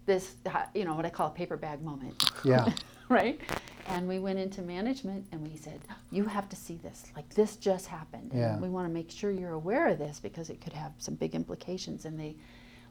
[0.08, 0.34] this
[0.74, 2.66] you know what i call a paper bag moment Yeah.
[3.10, 3.38] right
[3.86, 5.80] and we went into management and we said
[6.10, 8.52] you have to see this like this just happened Yeah.
[8.54, 11.14] and we want to make sure you're aware of this because it could have some
[11.14, 12.36] big implications and they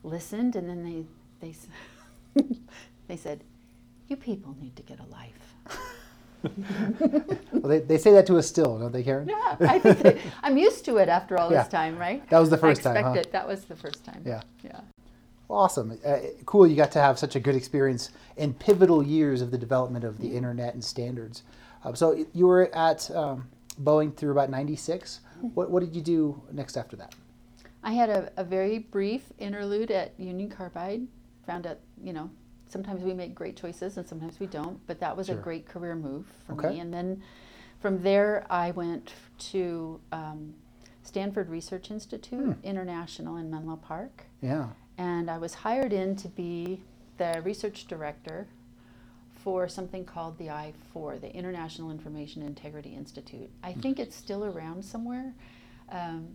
[0.03, 0.99] listened and then they
[1.43, 2.45] they
[3.07, 3.43] they said
[4.07, 5.43] you people need to get a life
[7.51, 9.27] Well, they, they say that to us still, don't they, Karen?
[9.27, 11.63] yeah i think that, i'm used to it after all Yeah.
[11.63, 13.13] this time right That was the I first time, huh?
[13.13, 13.31] it.
[13.31, 14.41] that was the first time Yeah.
[14.63, 14.81] yeah
[15.49, 15.97] Awesome.
[16.05, 16.67] Uh, cool.
[16.67, 20.19] You got to have such a good experience in pivotal years of the development of
[20.19, 21.43] the internet and standards.
[21.83, 23.47] Um, so you were at um,
[23.81, 25.21] Boeing through about 96.
[25.53, 27.15] What, what did you do next after that?
[27.83, 31.07] I had a, a very brief interlude at Union Carbide.
[31.45, 32.29] Found out, you know,
[32.67, 35.37] sometimes we make great choices and sometimes we don't, but that was Sure.
[35.37, 36.71] a great career move for Okay.
[36.71, 36.79] me.
[36.81, 37.21] And then
[37.79, 39.13] from there, I went
[39.51, 40.53] to um,
[41.03, 42.65] Stanford Research Institute Hmm.
[42.65, 44.25] International in Menlo Park.
[44.41, 44.67] Yeah.
[44.97, 46.81] And I was hired in to be
[47.17, 48.47] the research director
[49.43, 53.49] for something called the I4, the International Information Integrity Institute.
[53.63, 55.33] I think it's still around somewhere.
[55.91, 56.29] Um,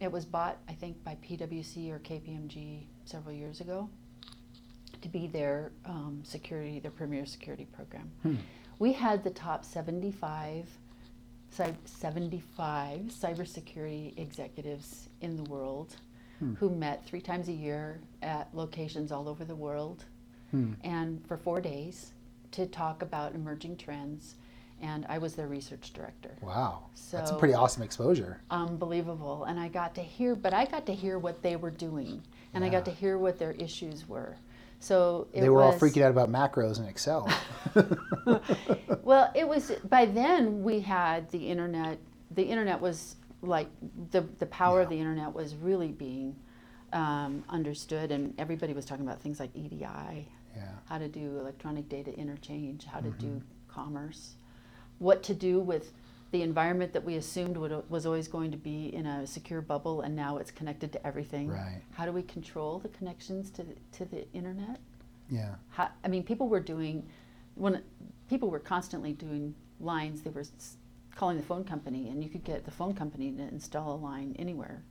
[0.00, 3.88] it was bought, I think, by PwC or KPMG several years ago
[5.02, 8.10] to be their um, security, their premier security program.
[8.78, 10.68] We had the top 75,
[11.50, 15.96] cy- 75 cybersecurity executives in the world
[16.38, 16.54] Hmm.
[16.54, 20.04] who met three times a year at locations all over the world.
[20.52, 20.74] Hmm.
[20.84, 22.12] And for four days
[22.52, 24.36] to talk about emerging trends.
[24.80, 26.30] And I was their research director.
[26.40, 26.84] Wow.
[27.10, 28.40] That's a pretty awesome exposure.
[28.50, 29.44] unbelievable.
[29.44, 32.22] And i got to hear but i got to hear what they were doing.
[32.54, 34.36] And i got to hear what their issues were.
[34.80, 37.28] So it They were all freaking out about macros in Excel.
[39.02, 41.98] well it was by then we had the internet.
[42.30, 43.68] The internet was like
[44.10, 46.36] the the power of the internet was really being
[46.92, 49.84] um, understood and everybody was talking about things like edi
[50.56, 50.68] yeah.
[50.86, 53.38] how to do electronic data interchange, how to Mm-hmm.
[53.38, 54.34] do commerce,
[54.98, 55.92] what to do with
[56.30, 60.02] the environment that we assumed would, was always going to be in a secure bubble
[60.02, 61.48] and now it's connected to everything.
[61.48, 61.80] Right.
[61.92, 64.80] How do we control the connections to the, to the internet?
[65.30, 65.54] Yeah.
[65.70, 67.08] How, I mean, people were doing,
[67.54, 67.82] when
[68.28, 70.44] people were constantly doing lines, they were
[71.18, 74.34] calling the phone company and you could get the phone company to install a line
[74.38, 74.82] anywhere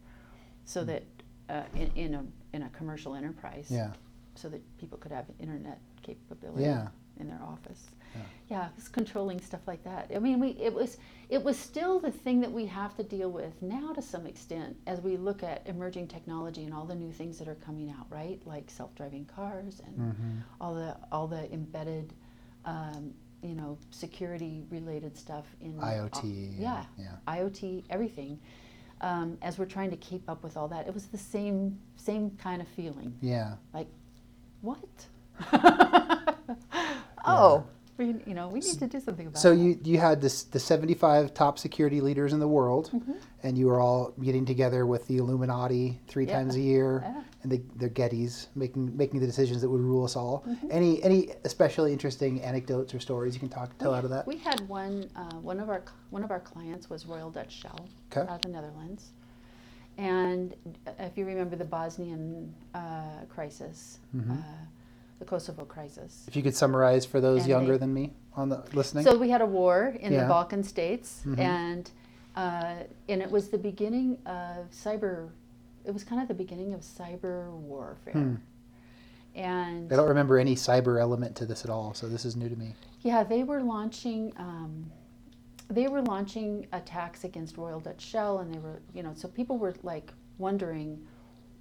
[0.65, 0.87] so Hmm.
[0.87, 1.03] that
[1.49, 2.23] uh, in, in, a,
[2.53, 3.91] in a commercial enterprise Yeah.
[4.35, 6.89] so that people could have internet capability Yeah.
[7.21, 7.85] in their office.
[8.13, 8.21] Yeah.
[8.49, 10.11] Yeah, it's controlling stuff like that.
[10.15, 10.97] I mean, we it was
[11.29, 14.75] it was still the thing that we have to deal with now to some extent
[14.87, 18.07] as we look at emerging technology and all the new things that are coming out,
[18.09, 18.39] right?
[18.45, 20.37] Like self-driving cars and Mm-hmm.
[20.61, 22.13] all the all the embedded,
[22.65, 27.11] um, you know, security related stuff in IoT, uh, yeah, yeah.
[27.27, 28.39] IoT, everything.
[29.01, 32.31] Um, as we're trying to keep up with all that, it was the same same
[32.41, 33.53] kind of feeling Yeah.
[33.73, 33.87] like
[34.61, 34.79] what
[37.25, 37.63] oh
[37.97, 39.61] we, you know we need to do something about So that.
[39.61, 43.13] you you had this the 75 top security leaders in the world, Mm-hmm.
[43.43, 46.33] and you were all getting together with the Illuminati three Yeah.
[46.37, 47.23] times a year, Yeah.
[47.43, 50.43] and the the Gettys making making the decisions that would rule us all.
[50.47, 50.67] Mm-hmm.
[50.71, 54.27] Any any especially interesting anecdotes or stories you can talk tell out of that?
[54.27, 55.81] we had one uh, one of our
[56.11, 58.21] one of our clients was Royal Dutch Shell Okay.
[58.29, 59.11] out of the Netherlands
[59.97, 60.53] and
[60.99, 64.31] if you remember the Bosnian uh, crisis Mm-hmm.
[64.31, 64.35] uh,
[65.19, 68.49] the Kosovo crisis If you could summarize for those And younger they- than me on
[68.49, 69.03] the listening.
[69.03, 70.23] So we had a war in Yeah.
[70.23, 71.39] the Balkan states, Mhm.
[71.39, 71.91] and
[72.35, 75.29] uh, and it was the beginning of cyber.
[75.85, 78.35] It was kind of the beginning of cyber warfare, Hmm.
[79.33, 82.47] and I don't remember any cyber element to this at all, so this is new
[82.49, 82.75] to me.
[83.01, 84.33] yeah, they were launching.
[84.37, 84.91] Um,
[85.69, 89.57] they were launching attacks against Royal Dutch Shell, and they were, you know, so people
[89.57, 91.05] were like wondering,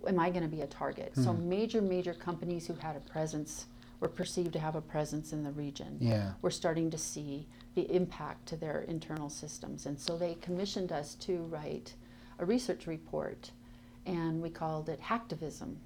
[0.06, 1.12] am I going to be a target?
[1.14, 1.48] So Hmm.
[1.48, 3.66] major, major companies who had a presence
[4.00, 6.32] were perceived to have a presence in the region Yeah.
[6.42, 9.86] we're starting to see the impact to their internal systems.
[9.86, 11.94] And so they commissioned us to write
[12.38, 13.50] a research report,
[14.04, 15.76] and we called it hacktivism.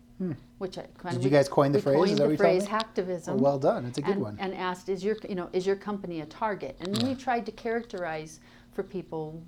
[0.58, 1.22] Which I kind Hmm.
[1.22, 1.96] Did you guys coin the phrase?
[1.96, 3.28] Coined the phrase hacktivism.
[3.30, 3.86] Oh, well done.
[3.86, 4.36] It's a good and, one.
[4.38, 7.52] And asked, "Is your you know is your company a target?" And we tried to
[7.52, 8.38] characterize
[8.72, 9.40] for people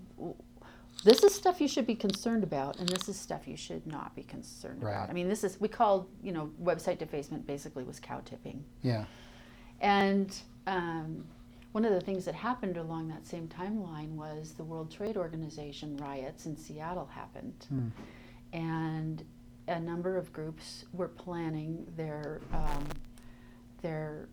[1.05, 4.15] this is stuff you should be concerned about, and this is stuff you should not
[4.15, 4.93] be concerned Right.
[4.95, 5.11] about.
[5.11, 9.05] I mean, this is we called you know website defacement basically was cow tipping, Yeah.
[9.81, 10.35] and
[10.67, 11.25] um,
[11.73, 15.97] one of the things that happened along that same timeline was the World Trade Organization
[15.97, 17.67] riots in Seattle happened,
[18.53, 19.25] and
[19.69, 22.85] a number of groups were planning their um,
[23.81, 24.29] their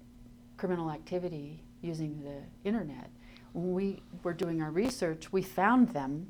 [0.57, 3.09] criminal activity using the internet.
[3.53, 6.27] When we were doing our research, we found them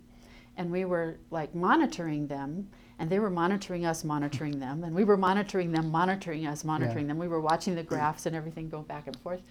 [0.60, 5.05] and we were like monitoring them and they were monitoring us monitoring them and we
[5.05, 7.18] were monitoring them monitoring us monitoring them.
[7.18, 9.41] We were watching the graphs and everything go back and forth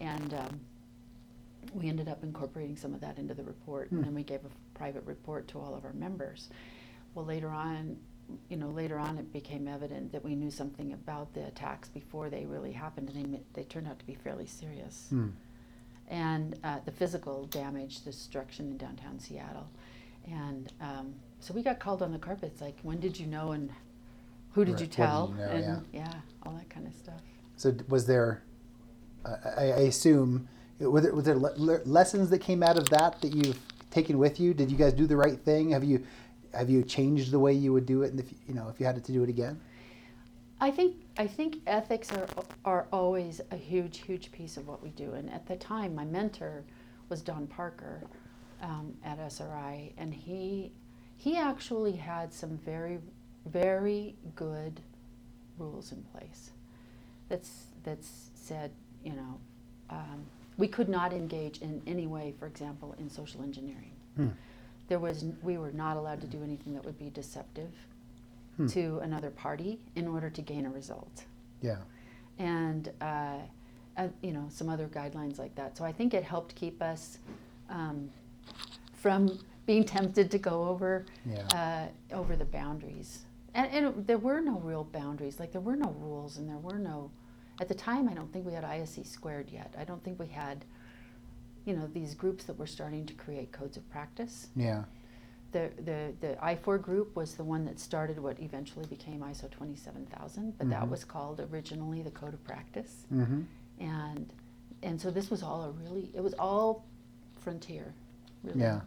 [0.00, 0.60] and um,
[1.74, 4.78] we ended up incorporating some of that into the report and then we gave a
[4.78, 6.48] private report to all of our members.
[7.14, 7.98] Well later on
[8.48, 12.30] you know later on it became evident that we knew something about the attacks before
[12.30, 15.08] they really happened and they, they turned out to be fairly serious.
[15.10, 15.28] Hmm.
[16.08, 19.68] and uh, the physical damage, the destruction in downtown Seattle.
[20.30, 23.70] And um, so we got called on the carpets like, when did you know and
[24.52, 25.34] who did Right, you what did tell?
[25.38, 26.12] you know, and yeah.
[26.44, 27.20] all that kind of stuff.
[27.56, 28.42] So d- was there?
[29.24, 30.48] Uh, I, I assume
[30.78, 33.58] was there, was there le- le- lessons that came out of that that you've
[33.90, 34.54] taken with you?
[34.54, 35.70] Did you guys do the right thing?
[35.70, 36.04] Have you
[36.52, 38.10] have you changed the way you would do it?
[38.12, 39.60] And if you- you know if you had to do it again?
[40.60, 42.26] I think I think ethics are
[42.64, 45.12] are always a huge huge piece of what we do.
[45.14, 46.64] And at the time, my mentor
[47.08, 48.02] was Don Parker
[48.64, 50.72] um, at SRI, and he
[51.16, 52.98] he actually had some very
[53.46, 54.80] very good
[55.58, 56.50] rules in place.
[57.28, 58.70] That's that's said,
[59.04, 59.38] you know,
[59.90, 60.24] um,
[60.56, 63.92] we could not engage in any way, for example, in social engineering.
[64.16, 64.28] Hmm.
[64.88, 67.70] There was we were not allowed to do anything that would be deceptive
[68.56, 68.68] Hmm.
[68.68, 71.24] to another party in order to gain a result
[71.60, 71.78] Yeah.
[72.38, 73.38] and uh,
[73.96, 75.76] uh, you know some other guidelines like that.
[75.76, 77.18] So I think it helped keep us
[77.68, 78.10] um,
[79.04, 81.90] from being tempted to go over Yeah.
[82.10, 83.26] uh, over the boundaries.
[83.54, 85.38] And, and there were no real boundaries.
[85.38, 87.10] Like there were no rules, and there were no.
[87.60, 89.74] At the time, I don't think we had ISC squared yet.
[89.78, 90.64] I don't think we had,
[91.66, 94.48] you know, these groups that were starting to create codes of practice.
[94.56, 94.84] Yeah.
[95.52, 100.56] The, the, the I4 group was the one that started what eventually became ISO 27000,
[100.58, 100.88] but that Mhm.
[100.88, 103.06] was called originally the Code of Practice.
[103.12, 103.42] Mm-hmm.
[103.80, 104.32] And,
[104.82, 106.84] and so this was all a really, it was all
[107.44, 107.94] frontier,
[108.44, 108.60] really.
[108.60, 108.80] Yeah.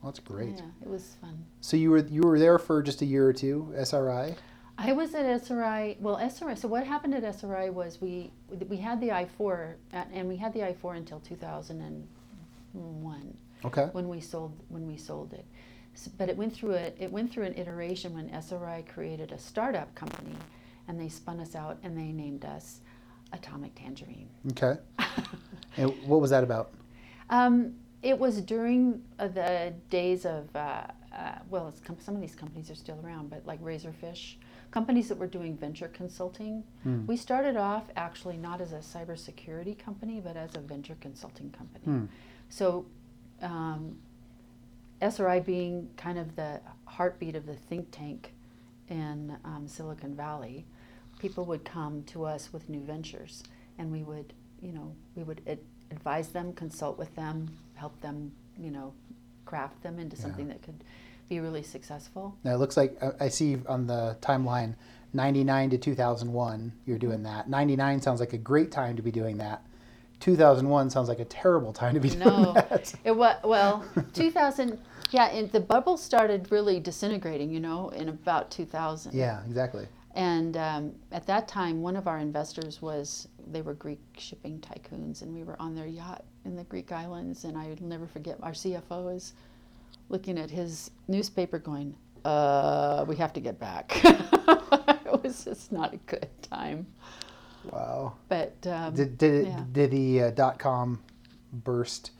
[0.00, 0.56] Well, that's great.
[0.56, 1.44] Yeah, it was fun.
[1.60, 4.34] So you were you were there for just a year or two, SRI.
[4.78, 5.96] I was at SRI.
[6.00, 6.54] Well, SRI.
[6.56, 8.32] So what happened at SRI was we
[8.68, 13.88] we had the I4, uh, and we had the I4 until 2001 Okay.
[13.92, 15.44] when we sold when we sold it.
[15.94, 19.38] S but it went through a it went through an iteration when SRI created a
[19.38, 20.34] startup company,
[20.88, 22.80] and they spun us out and they named us
[23.32, 24.28] Atomic Tangerine.
[24.50, 24.78] Okay.
[25.76, 26.72] and what was that about?
[27.30, 30.82] Um, it was during uh, the days of, uh,
[31.12, 34.34] uh, well, it's com- some of these companies are still around, but like Razorfish,
[34.70, 36.64] companies that were doing venture consulting.
[36.82, 37.06] Hmm.
[37.06, 41.84] We started off actually not as a cybersecurity company, but as a venture consulting company.
[41.84, 42.04] Hmm.
[42.48, 42.86] So,
[43.40, 43.98] um,
[45.00, 48.32] SRI being kind of the heartbeat of the think tank
[48.88, 50.64] in um, Silicon Valley,
[51.18, 53.42] people would come to us with new ventures,
[53.78, 55.58] and we would, you know, we would ad-
[55.92, 58.92] advise them, consult with them, help them, you know,
[59.44, 60.22] craft them into Yeah.
[60.22, 60.82] something that could
[61.28, 62.34] be really successful.
[62.44, 64.74] Now it looks like I- I see on the timeline,
[65.12, 66.72] 99 to 2001.
[66.86, 67.24] You're doing mm-hmm.
[67.24, 67.48] that.
[67.48, 69.62] 99 sounds like a great time to be doing that.
[70.20, 72.94] 2001 sounds like a terrible time to be doing No, that.
[73.04, 74.78] it was well, 2000.
[75.10, 79.12] Yeah, and the bubble started really disintegrating, you know, in about 2000.
[79.12, 79.86] Yeah, exactly.
[80.14, 85.22] And um, at that time, one of our investors was, they were Greek shipping tycoons,
[85.22, 87.44] and we were on their yacht in the Greek islands.
[87.44, 89.32] And I'll never forget, our CFO is
[90.08, 91.94] looking at his newspaper going,
[92.24, 94.00] uh, we have to get back.
[94.04, 96.86] it was just not a good time.
[97.70, 98.14] Wow.
[98.28, 99.64] But um, Did did it, yeah.
[99.72, 101.00] did the uh, dot com
[101.52, 102.10] burst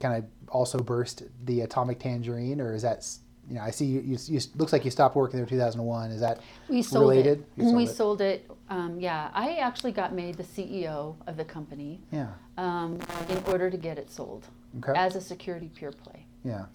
[0.00, 3.06] kind of also burst the atomic tangerine, or is that
[3.50, 6.10] you know I see you, you, you looks like you stopped working there in 2001.
[6.12, 7.44] Is that We sold related?
[7.56, 7.62] it.
[7.64, 7.88] Sold we it.
[7.88, 8.50] sold it.
[8.70, 12.98] Um, yeah, I actually got made the CEO of the company yeah um,
[13.28, 14.46] in order to get it sold
[14.78, 16.66] okay as a security pure play, yeah.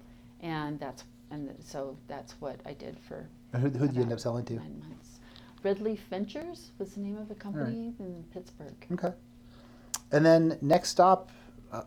[0.41, 4.11] and that's and so that's what I did for And Who who did you end
[4.13, 4.55] up selling to?
[4.55, 5.19] nine months.
[5.63, 8.75] Red Leaf Ventures was the name of the company in Pittsburgh.
[8.91, 9.13] Okay.
[10.11, 11.31] And then next stop,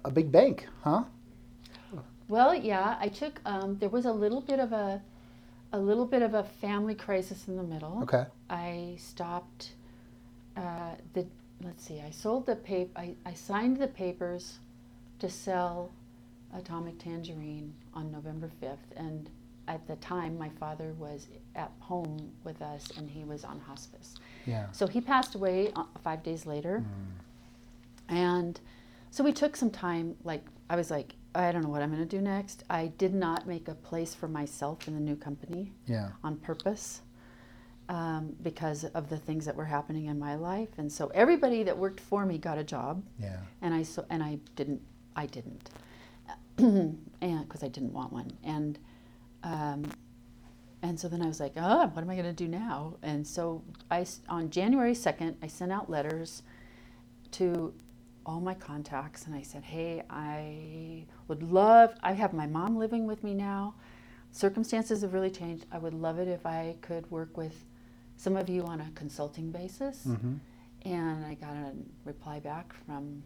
[0.05, 1.05] a big bank, huh?
[2.29, 3.41] Well, yeah, I took.
[3.45, 5.03] Um, there was a little bit of a,
[5.73, 8.01] a little bit of a family crisis in the middle.
[8.03, 8.27] Okay.
[8.49, 9.73] I stopped
[10.57, 11.27] uh, the.
[11.65, 12.01] Let's see.
[12.01, 12.93] I sold the paper.
[12.97, 14.59] I, I signed the papers
[15.19, 15.91] to sell
[16.55, 19.29] Atomic Tangerine on November fifth, and
[19.67, 24.15] at the time, my father was at home with us and he was on hospice.
[24.47, 24.65] Yeah.
[24.73, 26.83] So he passed away uh, five days later.
[28.09, 28.59] And
[29.11, 32.07] so we took some time, like, I was like, I don't know what I'm going
[32.07, 32.65] to do next.
[32.71, 36.09] I did not make a place for myself in the new company Yeah.
[36.25, 37.03] on purpose
[37.89, 40.69] um, because of the things that were happening in my life.
[40.79, 43.39] And so everybody that worked for me got a job Yeah.
[43.63, 44.81] and I so and I didn't
[45.17, 45.71] I didn't
[46.59, 48.79] and because I didn't want one and
[49.43, 49.85] um,
[50.83, 53.27] and so then I was like oh what am I going to do now and
[53.27, 56.43] so I on January 2nd I sent out letters
[57.33, 57.73] to
[58.29, 63.07] all my contacts and I said hey I would love I have my mom living
[63.07, 63.75] with me now
[64.33, 67.65] circumstances have really changed I would love it if I could work with
[68.17, 70.35] some of you on a consulting basis Mm-hmm.
[70.85, 71.73] and I got a
[72.05, 73.23] reply back from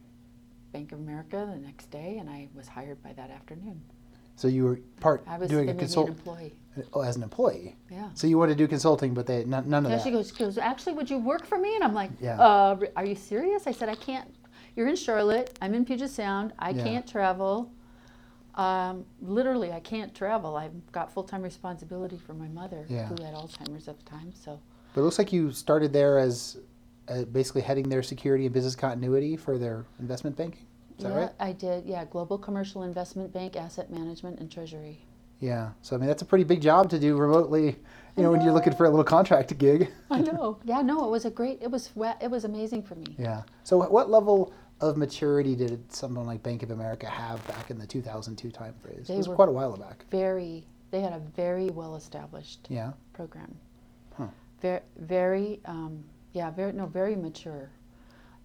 [0.73, 3.83] Bank of America the next day, and I was hired by that afternoon.
[4.37, 6.55] So you were part I was doing a made an consult employee.
[6.95, 7.77] oh, as an employee.
[7.91, 8.09] Yeah.
[8.15, 10.03] So you wanted to do consulting, but they none, none of Yeah, that.
[10.05, 11.75] she goes, she goes, actually, would you work for me?
[11.75, 12.41] And I'm like, Yeah.
[12.41, 13.67] uh, are you serious?
[13.67, 14.35] I said, I can't.
[14.77, 15.57] You're in Charlotte.
[15.61, 16.53] I'm in Puget Sound.
[16.59, 16.85] I Yeah.
[16.85, 17.71] can't travel.
[18.55, 20.57] Um, literally, I can't travel.
[20.57, 23.07] I've got full time responsibility for my mother, Yeah.
[23.07, 24.33] who had Alzheimer's at the time.
[24.35, 24.59] So,
[24.95, 26.59] But it looks like you started there as
[27.09, 30.67] uh, basically heading their security and business continuity for their investment banking.
[30.99, 31.31] Is that yeah, right?
[31.41, 31.85] I did.
[31.87, 35.01] Yeah, Global Commercial Investment Bank, Asset Management, and Treasury.
[35.41, 35.71] Yeah.
[35.83, 37.77] So I mean, that's a pretty big job to do remotely.
[38.17, 39.91] You know, when you're looking for a little contract gig.
[40.11, 40.59] I know.
[40.65, 41.61] Yeah, no, it was a great.
[41.63, 43.17] It was it was amazing for me.
[43.19, 43.43] Yeah.
[43.65, 44.53] So what level
[44.83, 49.07] of maturity did someone like Bank of America have back in the 2002 time phase?
[49.07, 50.05] They it was were- quite a while back.
[50.11, 50.67] Very.
[50.91, 52.93] They had a very well established Yeah.
[53.15, 53.57] program.
[54.19, 54.27] Huh.
[54.61, 56.05] Very, very, um,
[56.35, 57.71] yeah, very, no, very mature.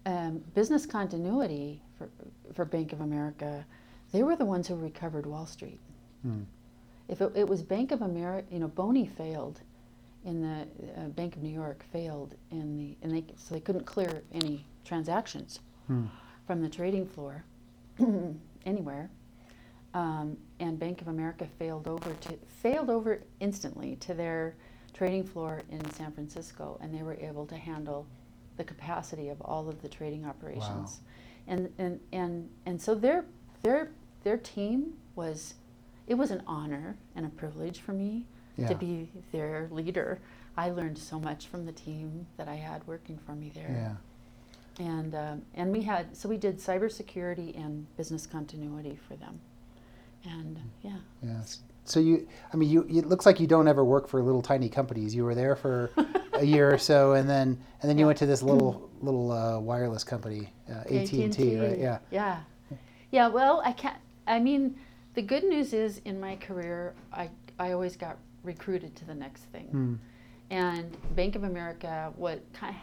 [0.06, 2.08] Um, business continuity for,
[2.54, 3.66] for Bank of America,
[4.12, 5.80] they were the ones who recovered Wall Street.
[6.22, 6.42] Hmm.
[7.08, 9.60] If it, it was Bank of America, you know, Boney failed
[10.24, 10.66] in the
[11.00, 14.64] uh, Bank of New York failed in the, and they so they couldn't clear any
[14.84, 16.06] transactions Hmm.
[16.48, 17.44] From the trading floor
[18.64, 19.10] anywhere.
[19.92, 24.54] Um, and Bank of America failed over to failed over instantly to their
[24.94, 28.06] trading floor in San Francisco, and they were able to handle
[28.56, 31.00] the capacity of all of the trading operations.
[31.46, 33.26] And, and and and so their
[33.62, 33.90] their
[34.24, 35.54] their team was
[36.06, 38.24] it was an honor and a privilege for me
[38.56, 38.68] Yeah.
[38.68, 40.18] to be their leader.
[40.56, 43.96] I learned so much from the team that I had working for me there Yeah.
[44.78, 49.40] And um, and we had so we did cybersecurity and business continuity for them,
[50.24, 51.60] and yeah, Yes.
[51.84, 52.82] So you, I mean, you.
[52.82, 55.14] It looks like you don't ever work for little tiny companies.
[55.14, 55.90] You were there for
[56.34, 58.08] a year or so, and then and then you Yeah.
[58.08, 61.78] went to this little little uh, wireless company, uh, AT and T, right?
[61.78, 61.98] Yeah.
[62.10, 62.40] yeah,
[63.10, 63.28] yeah.
[63.28, 63.96] Well, I can't.
[64.26, 64.76] I mean,
[65.14, 69.44] the good news is in my career, I I always got recruited to the next
[69.44, 69.94] thing, Hmm.
[70.50, 72.40] And Bank of America what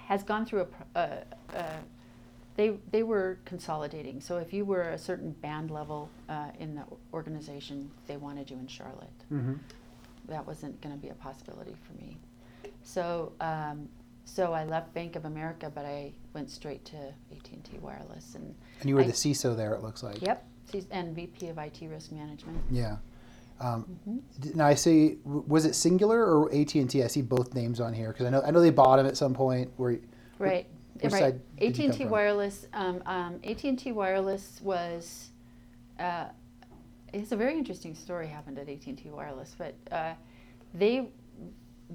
[0.08, 1.00] has gone through a.
[1.00, 1.24] a,
[1.56, 1.66] a
[2.58, 4.22] they, they were consolidating.
[4.22, 8.58] So if you were a certain band level uh, in the organization, they wanted you
[8.58, 9.10] in Charlotte.
[9.30, 9.56] hmm
[10.28, 12.18] that wasn't going to be a possibility for me.
[12.84, 13.88] So, um,
[14.26, 16.98] so I left Bank of America, but I went straight to
[17.32, 19.74] AT&T Wireless, and And you were I- the CISO there.
[19.74, 20.22] It looks like.
[20.22, 20.44] yep,
[20.90, 22.60] and VP of IT Risk Management.
[22.72, 22.98] Yeah.
[23.60, 24.58] Um, Mm-hmm.
[24.58, 25.18] Now I see.
[25.24, 27.04] Was it Cingular or AT and T?
[27.04, 29.18] I see both names on here because I know I know they bought them at
[29.18, 29.72] some point.
[29.78, 29.98] Where
[30.38, 30.68] Right,
[31.00, 31.20] which right.
[31.20, 32.06] side did you come AT&T?
[32.06, 32.68] Wireless.
[32.74, 35.30] Um, um, AT&T Wireless was.
[36.00, 36.26] Uh,
[37.14, 40.14] it's a very interesting story happened at AT&T Wireless, but uh,
[40.74, 41.10] they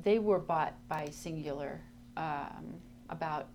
[0.02, 1.78] they were bought by Cingular
[2.16, 2.74] um,
[3.10, 3.48] about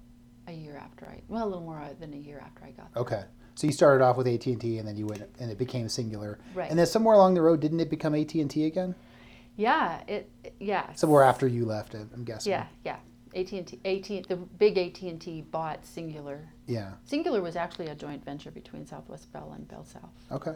[0.47, 1.22] a year after I.
[1.28, 3.01] Well, a little more than a year after I got there.
[3.01, 3.24] Okay.
[3.56, 5.88] So you started off with AT and T, and then you went, and it became
[5.88, 6.38] Cingular.
[6.53, 6.70] Right.
[6.70, 8.95] And then somewhere along the road, didn't it become AT and T again?
[9.56, 10.30] Yeah, it.
[10.60, 10.91] Yeah.
[10.93, 12.51] Somewhere after you left, I'm I'm guessing.
[12.51, 12.97] Yeah, yeah.
[13.36, 16.39] AT&T, AT, the big AT&T bought Cingular.
[16.68, 16.91] Yeah.
[17.10, 20.56] Cingular was actually a joint venture between Southwest Bell and Bell South, Okay.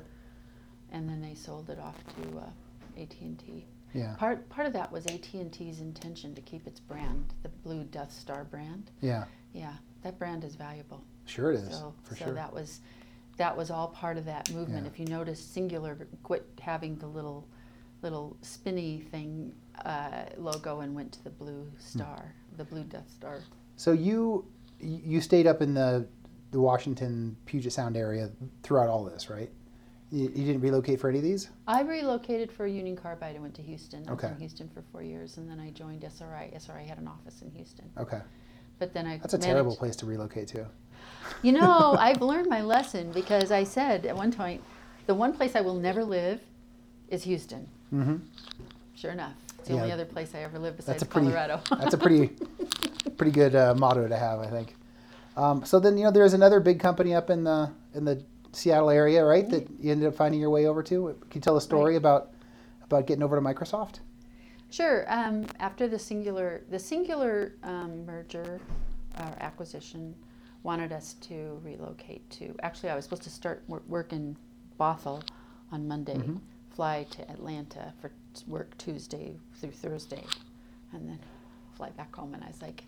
[0.93, 3.65] and then they sold it off to uh, AT&T.
[3.93, 4.15] Yeah.
[4.17, 8.45] Part part of that was AT&T's intention to keep its brand, the Blue Death Star
[8.45, 8.91] brand.
[9.01, 9.25] Yeah.
[9.51, 9.73] Yeah,
[10.03, 11.03] that brand is valuable.
[11.29, 11.77] Sure it is.
[11.77, 12.33] So, for so sure.
[12.33, 12.81] that was
[13.37, 14.83] that was all part of that movement.
[14.85, 14.91] Yeah.
[14.91, 17.47] If you notice, Cingular quit having the little
[18.01, 19.53] little spinny thing
[19.85, 21.77] uh, logo and went to the blue Hmm.
[21.99, 23.39] star, the blue Death Star.
[23.75, 24.45] So you
[24.79, 26.07] you stayed up in the
[26.51, 28.31] the Washington Puget Sound area
[28.63, 29.51] throughout all this, right?
[30.11, 31.51] You, you didn't relocate for any of these?
[31.67, 33.35] I relocated for Union Carbide.
[33.35, 34.03] I went to Houston.
[34.09, 34.33] I was Okay.
[34.33, 36.49] in Houston for four years, and then I joined SRI.
[36.55, 38.19] SRI had an office in Houston, Okay.
[38.79, 40.65] but then I That's a managed- terrible place to relocate to.
[41.41, 44.61] You know, I've learned my lesson because I said at one point,
[45.07, 46.39] the one place I will never live
[47.09, 47.67] is Houston.
[47.93, 48.17] Mm-hmm.
[48.95, 49.33] sure enough.
[49.59, 49.81] It's the Yeah.
[49.81, 51.27] only other place I ever lived besides That's a pretty.
[51.27, 51.61] Colorado.
[51.79, 52.35] that's a pretty,
[53.17, 54.75] pretty good uh, motto to have, I think.
[55.35, 58.89] Um, so then you know there's another big company up in the in the Seattle
[58.89, 59.49] area, right?
[59.49, 61.15] That you ended up finding your way over to.
[61.29, 61.97] Can you tell a story Right.
[61.97, 62.31] about
[62.83, 63.99] about getting over to Microsoft?
[64.69, 65.05] Sure.
[65.11, 68.59] Um, after the cingular, the cingular um, merger
[69.19, 70.13] or acquisition
[70.63, 72.55] wanted us to relocate to.
[72.61, 74.35] Actually, I was supposed to start wor- work in
[74.79, 75.23] Bothell
[75.71, 76.21] on Monday,
[76.75, 80.23] fly to Atlanta for t- work Tuesday through Thursday,
[80.93, 81.19] and then
[81.75, 82.33] fly back home.
[82.33, 82.83] And I was like,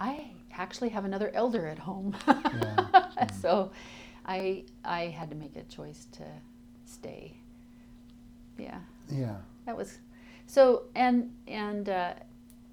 [0.00, 2.14] I actually have another elder at home,
[3.40, 3.70] so
[4.26, 6.24] I I had to make a choice to
[6.84, 7.34] stay.
[8.58, 9.36] Yeah Yeah.
[9.64, 9.98] that was
[10.46, 12.14] so and and uh,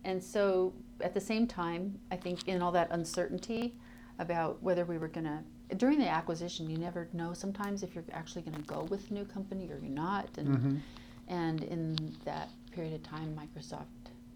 [0.03, 3.73] and so at the same time i think in all that uncertainty
[4.19, 8.03] about whether we were going to during the acquisition you never know sometimes if you're
[8.11, 10.75] actually going to go with a new company or you're not and mm-hmm.
[11.29, 11.95] and in
[12.25, 13.85] that period of time microsoft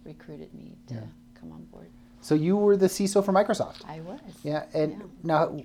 [0.06, 1.00] recruited me to Yeah.
[1.40, 1.90] come on board
[2.22, 3.84] So you were the CISO for Microsoft.
[3.88, 4.98] i was Yeah, and Yeah.
[5.24, 5.56] now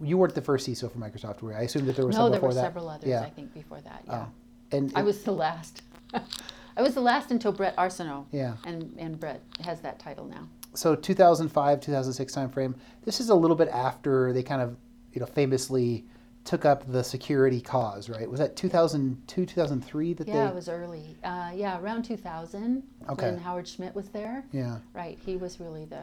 [0.00, 1.58] you weren't the first CISO for Microsoft, were you?
[1.58, 2.62] I assume that there were no some there before were that.
[2.62, 3.22] several others Yeah.
[3.22, 4.12] i think before that oh.
[4.12, 4.76] yeah Oh.
[4.76, 5.82] And i was the last
[6.76, 8.54] i was the last until Bret Arsenault Yeah.
[8.64, 13.56] and and Bret has that title now so 2005 2006 timeframe this is a little
[13.56, 14.76] bit after they kind of
[15.12, 16.04] you know famously
[16.44, 20.68] took up the security cause right was that 2002 2003 that Yeah, they it was
[20.68, 21.16] early.
[21.22, 23.26] Uh, yeah, around 2000 Okay.
[23.26, 24.44] when Howard Schmidt was there.
[24.52, 26.02] yeah Right, he was really the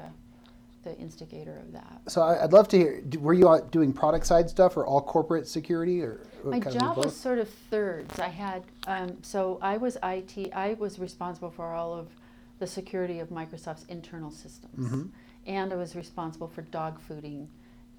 [0.83, 1.99] the instigator of that.
[2.07, 5.45] so I, i'd love to hear were you doing product side stuff or all corporate
[5.45, 8.17] security or or My job was sort of thirds.
[8.17, 10.53] I had um, so I was IT.
[10.55, 12.07] I was responsible for all of
[12.59, 15.07] the security of Microsoft's internal systems, Mm-hmm.
[15.47, 17.47] and I was responsible for dog fooding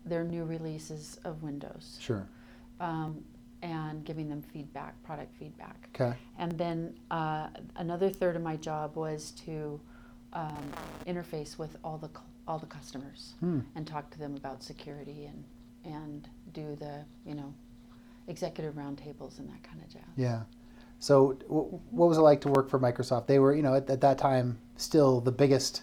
[0.05, 2.27] their new releases of Windows sure
[2.81, 3.23] um,
[3.63, 5.89] and giving them feedback, product feedback.
[5.95, 9.81] okay And then uh, another third of my job was to
[10.33, 10.65] um,
[11.07, 12.11] interface with all the
[12.49, 13.61] all the customers Hmm.
[13.77, 15.45] and talk to them about security and
[15.85, 17.53] and do the you know
[18.29, 20.03] executive roundtables and that kind of jazz.
[20.17, 20.43] yeah
[21.01, 23.91] so w- what was it like to work for microsoft they were you know at,
[23.91, 25.83] at that time still the biggest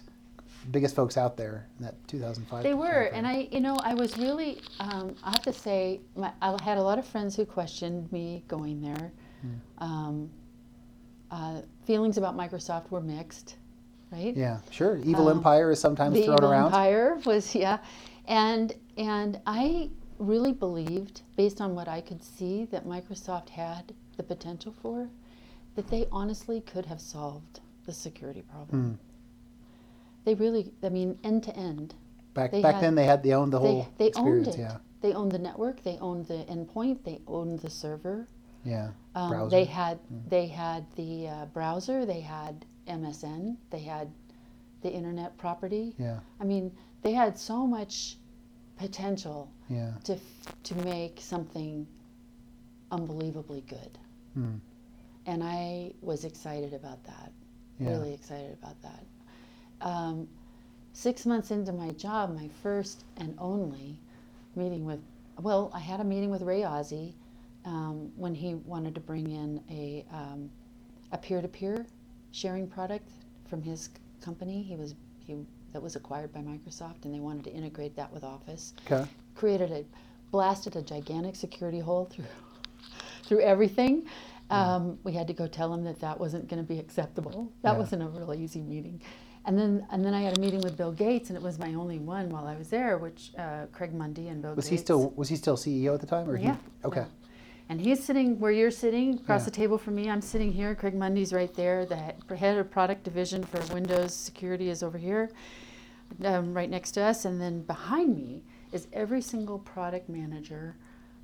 [0.70, 4.18] biggest folks out there in that 2005 They were, and I, you know, I was
[4.18, 8.10] really, um, I have to say, my, I had a lot of friends who questioned
[8.12, 9.12] me going there.
[9.40, 9.48] Hmm.
[9.78, 10.30] Um,
[11.30, 13.56] uh, feelings about Microsoft were mixed,
[14.10, 14.34] right?
[14.36, 17.78] yeah sure evil Um, empire is sometimes the thrown Evil around Empire was yeah,
[18.26, 24.22] and and I really believed, based on what I could see, that Microsoft had the
[24.22, 25.08] potential for,
[25.76, 28.82] that they honestly could have solved the security problem.
[28.90, 28.94] Hmm.
[30.24, 31.94] They really, I mean, end to end,
[32.34, 34.48] Back They back had- then, they had they owned the whole they experience.
[34.48, 34.60] owned it.
[34.60, 35.82] Yeah, They owned the network.
[35.82, 37.02] They owned the endpoint.
[37.02, 38.28] They owned the server.
[38.64, 38.90] yeah.
[39.16, 39.50] Um, Browser.
[39.50, 39.98] They had
[40.28, 42.04] they had the uh, browser.
[42.06, 43.56] They had MSN.
[43.70, 44.08] They had
[44.82, 45.94] the internet property.
[45.98, 46.70] yeah, I mean,
[47.02, 48.18] they had so much
[48.76, 49.92] potential yeah.
[50.04, 51.86] to f- to make something
[52.92, 53.98] unbelievably good,
[54.38, 54.56] Hmm.
[55.26, 57.32] and I was excited about that.
[57.80, 57.90] Yeah.
[57.90, 59.04] Really excited about that.
[59.80, 60.28] Um,
[60.92, 63.98] six months into my job, my first and only
[64.56, 65.00] meeting with
[65.40, 67.14] well, I had a meeting with Ray Ozzie
[67.64, 70.50] um, when he wanted to bring in a um,
[71.12, 71.86] a peer-to-peer
[72.32, 73.10] sharing product
[73.48, 74.62] from his company.
[74.62, 75.36] He was he
[75.72, 78.74] that was acquired by Microsoft, and they wanted to integrate that with Office.
[78.86, 79.08] Okay.
[79.34, 79.84] Created a
[80.30, 82.24] blasted a gigantic security hole through
[83.28, 84.06] through everything.
[84.50, 87.52] Um, we had to go tell him that that wasn't going to be acceptable.
[87.62, 87.78] That Yeah.
[87.78, 89.02] wasn't a real easy meeting.
[89.44, 91.74] And then and then I had a meeting with Bill Gates, and it was my
[91.74, 94.70] only one while I was there, which uh, Craig Mundie and Bill Was Gates.
[94.70, 96.54] he still was he still CEO at the time, or Yeah.
[96.54, 96.86] he?
[96.86, 97.00] Okay.
[97.00, 97.06] yeah.
[97.70, 99.44] And he's sitting where you're sitting, across Yeah.
[99.46, 100.08] the table from me.
[100.08, 100.74] I'm sitting here.
[100.74, 101.84] Craig Mundie's right there.
[101.84, 105.30] The head of product division for Windows security is over here,
[106.24, 107.24] um, right next to us.
[107.26, 110.76] And then behind me is every single product manager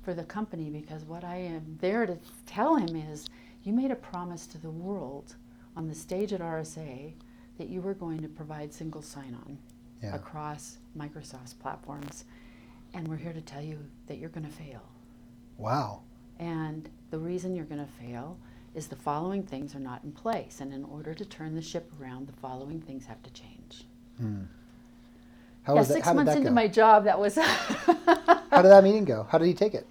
[0.05, 3.25] for the company because what I am there to tell him is
[3.63, 5.35] you made a promise to the world
[5.75, 7.13] on the stage at RSA
[7.57, 9.57] that you were going to provide single sign on
[10.03, 10.15] Yeah.
[10.15, 12.25] across Microsoft's platforms.
[12.93, 14.83] And we're here to tell you that you're going to fail.
[15.57, 16.01] Wow.
[16.39, 18.37] And the reason you're going to fail
[18.75, 20.61] is the following things are not in place.
[20.61, 23.85] And in order to turn the ship around, the following things have to change.
[24.17, 24.43] Hmm.
[25.63, 25.93] How yeah, was that?
[25.95, 26.55] six did months that into go?
[26.55, 27.35] my job, that was.
[27.35, 29.25] How did that meeting go?
[29.29, 29.87] How did he take it?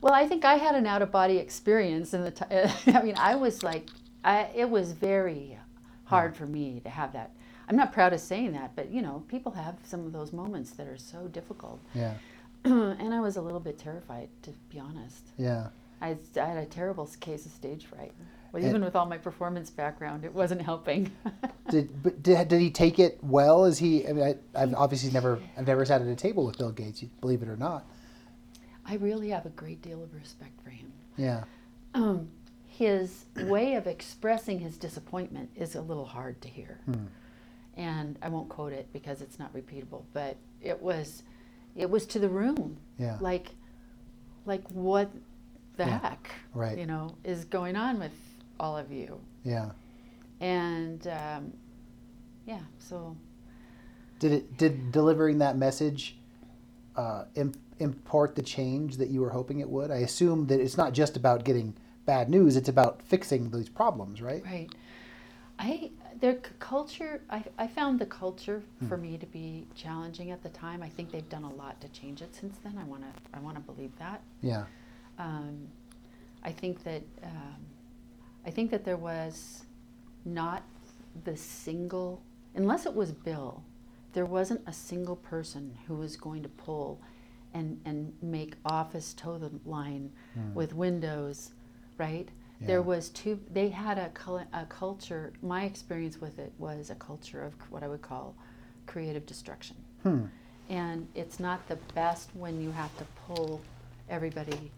[0.00, 2.30] Well, I think I had an out of body experience in the.
[2.30, 2.44] T-
[2.92, 3.88] I mean, I was like,
[4.24, 5.58] I, it was very
[6.04, 7.32] hard for me to have that.
[7.68, 10.70] I'm not proud of saying that, but you know, people have some of those moments
[10.72, 11.80] that are so difficult.
[11.94, 12.14] Yeah.
[12.64, 15.26] and I was a little bit terrified, to be honest.
[15.36, 15.68] Yeah.
[16.00, 18.12] I, I had a terrible case of stage fright.
[18.52, 21.10] Well, And- even with all my performance background, it wasn't helping.
[21.70, 23.66] Did but did, did he take it well?
[23.66, 24.08] Is he?
[24.08, 27.02] I mean, I, I've obviously never I've never sat at a table with Bill Gates.
[27.20, 27.84] Believe it or not.
[28.88, 30.92] I really have a great deal of respect for him.
[31.16, 31.44] Yeah.
[31.94, 32.28] Um,
[32.66, 36.80] his way of expressing his disappointment is a little hard to hear.
[37.76, 41.22] And I won't quote it because it's not repeatable, but it was
[41.76, 42.76] it was to the room.
[42.98, 43.18] Yeah.
[43.20, 43.50] Like
[44.46, 45.10] like what
[45.76, 45.98] the Yeah.
[46.00, 46.78] heck Right.
[46.78, 48.12] you know is going on with
[48.58, 49.20] all of you.
[49.44, 49.70] Yeah.
[50.40, 51.52] And um,
[52.46, 53.16] yeah, so
[54.18, 54.56] Did it?
[54.56, 56.16] Did delivering that message
[56.98, 59.90] uh, im- impart the change that you were hoping it would?
[59.90, 61.74] I assume that it's not just about getting
[62.04, 64.44] bad news; it's about fixing these problems, right?
[64.44, 64.68] Right.
[65.58, 65.90] I
[66.20, 67.22] their culture.
[67.30, 70.82] I, I found the culture for me to be challenging at the time.
[70.82, 72.76] I think they've done a lot to change it since then.
[72.78, 74.22] I want to I want to believe that.
[74.42, 74.64] Yeah.
[75.18, 75.68] Um,
[76.42, 77.56] I think that um,
[78.46, 79.64] I think that there was
[80.24, 80.62] not
[81.24, 82.22] the single
[82.54, 83.62] unless it was Bill.
[84.12, 87.00] There wasn't a single person who was going to pull
[87.54, 90.10] and and make office toe the line
[90.54, 91.52] with Windows,
[91.96, 92.28] right?
[92.60, 93.40] There was two.
[93.52, 94.10] They had a,
[94.52, 95.32] a culture.
[95.42, 98.34] My experience with it was a culture of what I would call
[98.86, 99.76] creative destruction.
[100.02, 100.24] Hmm.
[100.68, 103.60] And it's not the best when you have to pull
[104.10, 104.70] everybody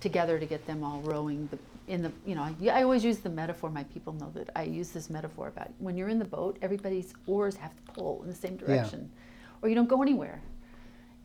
[0.00, 1.58] together to get them all rowing the,
[1.88, 4.62] in the, you know, I, I always use the metaphor, my people know that I
[4.62, 8.28] use this metaphor about when you're in the boat, everybody's oars have to pull in
[8.28, 9.10] the same direction
[9.62, 10.40] or you don't go anywhere.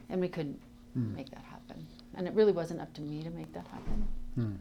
[0.09, 0.59] And we couldn't
[0.95, 1.85] make that happen.
[2.15, 4.07] And it really wasn't up to me to make that happen.
[4.35, 4.53] Hmm.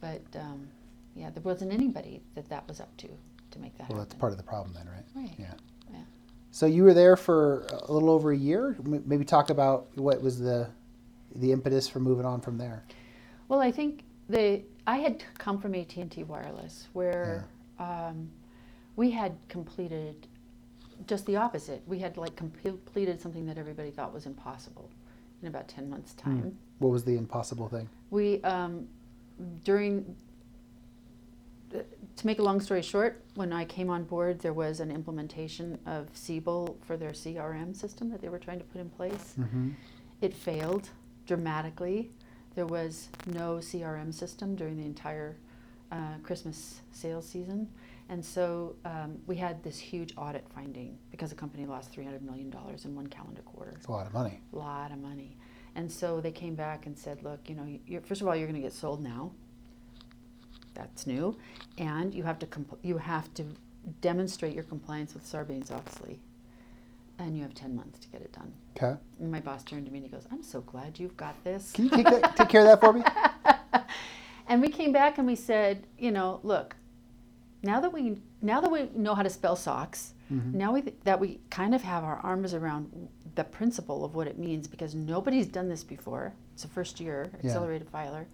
[0.00, 0.68] But um,
[1.14, 3.96] yeah, there wasn't anybody that that was up to to make that happen.
[3.96, 4.08] Well, happen.
[4.10, 5.04] that's part of the problem then, right?
[5.14, 5.34] Right.
[5.38, 5.54] Yeah.
[5.90, 6.00] Yeah.
[6.50, 8.76] So you were there for a little over a year.
[8.84, 10.68] Maybe talk about what was the
[11.34, 12.84] the impetus for moving on from there.
[13.48, 17.46] Well, I think the I had come from AT and T Wireless, where
[17.78, 18.30] um,
[18.94, 20.26] we had completed
[21.06, 21.82] just the opposite.
[21.86, 24.90] We had like completed something that everybody thought was impossible
[25.42, 26.56] in about ten months' time.
[26.78, 27.88] What was the impossible thing?
[28.10, 28.86] We um,
[29.64, 30.16] during
[31.74, 31.78] uh,
[32.16, 35.78] to make a long story short, when I came on board, there was an implementation
[35.84, 39.34] of Siebel for their CRM system that they were trying to put in place.
[39.38, 39.70] Mm-hmm.
[40.20, 40.88] It failed
[41.26, 42.10] dramatically.
[42.56, 45.36] There was no CRM system during the entire
[45.92, 47.68] uh, Christmas sales season.
[48.08, 52.52] And so um, we had this huge audit finding because the company lost $300 million
[52.84, 53.74] in one calendar quarter.
[53.76, 54.40] It's a lot of money.
[54.54, 55.36] A lot of money.
[55.74, 58.48] And so they came back and said, look, you know, you're, first of all, you're
[58.48, 59.32] going to get sold now.
[60.72, 61.36] That's new.
[61.76, 63.44] And you have to, compl- you have to
[64.00, 66.18] demonstrate your compliance with Sarbanes-Oxley.
[67.18, 68.52] And you have 10 months to get it done.
[68.76, 68.98] Okay.
[69.20, 71.72] And my boss turned to me and he goes, I'm so glad you've got this.
[71.72, 73.02] Can you take, that, take care of that for me?
[74.48, 76.76] And we came back and we said, you know, look,
[77.64, 81.40] now that we now that we know how to spell socks, now we, that we
[81.50, 85.68] kind of have our arms around the principle of what it means because nobody's done
[85.68, 86.32] this before.
[86.54, 87.50] It's a first year Yeah.
[87.50, 88.26] accelerated filer.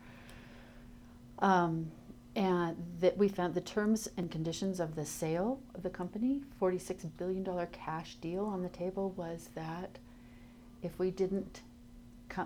[1.39, 1.91] Um,
[2.35, 7.11] and that we found the terms and conditions of the sale of the company, $46
[7.18, 9.99] billion cash deal on the table, was that
[10.83, 11.61] if we didn't,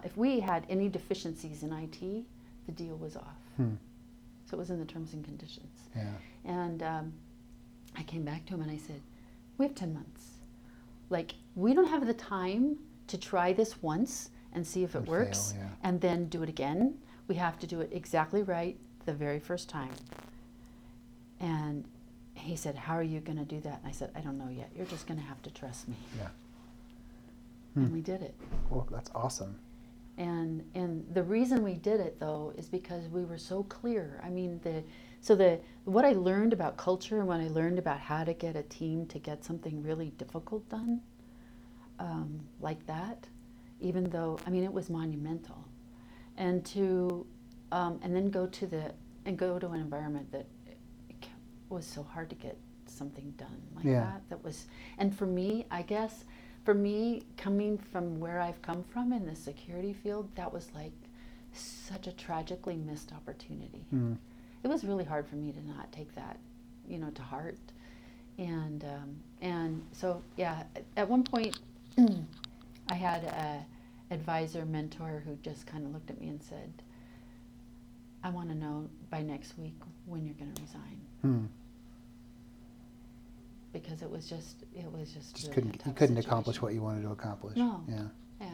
[0.03, 2.01] if we had any deficiencies in IT,
[2.67, 3.37] the deal was off.
[3.57, 3.75] Hmm.
[4.51, 5.89] So it was in the terms and conditions.
[5.95, 6.11] Yeah.
[6.45, 7.13] And um,
[7.97, 9.01] I came back to him and I said,
[9.59, 10.31] We have 10 months.
[11.11, 12.77] Like, we don't have the time
[13.07, 15.89] to try this once and see if it And works fail, yeah.
[15.89, 16.99] and then do it again.
[17.29, 18.77] We have to do it exactly right
[19.07, 19.93] the very first time.
[21.41, 21.85] And
[22.35, 23.81] he said, How are you going to do that?
[23.83, 24.71] And I said, I don't know yet.
[24.77, 25.97] You're just going to have to trust me.
[26.19, 26.29] Yeah.
[27.77, 28.35] And we did it.
[28.71, 29.59] Well, that's awesome.
[30.19, 34.19] And and the reason we did it though is because we were so clear.
[34.25, 34.83] I mean the
[35.21, 38.57] so the what I learned about culture and what I learned about how to get
[38.57, 41.03] a team to get something really difficult done,
[41.99, 43.27] um, like that,
[43.81, 45.69] even though I mean it was monumental,
[46.39, 47.27] and to
[47.73, 48.93] um, and then go to the
[49.25, 50.47] and go to an environment that
[51.69, 52.57] was so hard to get
[52.87, 54.01] something done like Yeah.
[54.01, 54.23] that.
[54.29, 54.67] That was
[54.99, 56.25] and for me, I guess
[56.65, 60.93] for me, coming from where I've come from in the security field, that was like
[61.53, 63.85] such a tragically missed opportunity.
[63.95, 64.17] Mm.
[64.65, 66.39] It was really hard for me to not take that,
[66.89, 67.57] you know, to heart.
[68.39, 71.59] And um, and so yeah, at- at one point,
[72.91, 73.65] I had a
[74.15, 76.73] advisor mentor who just kind of looked at me and said,
[78.27, 81.45] "I want to know by next week when you're going to resign." Hmm.
[83.73, 86.83] Because it was just, it was just, Just really couldn't you couldn't accomplish what you
[86.83, 87.57] wanted to accomplish.
[87.57, 87.85] No.
[87.89, 88.09] Yeah.
[88.41, 88.49] Yeah,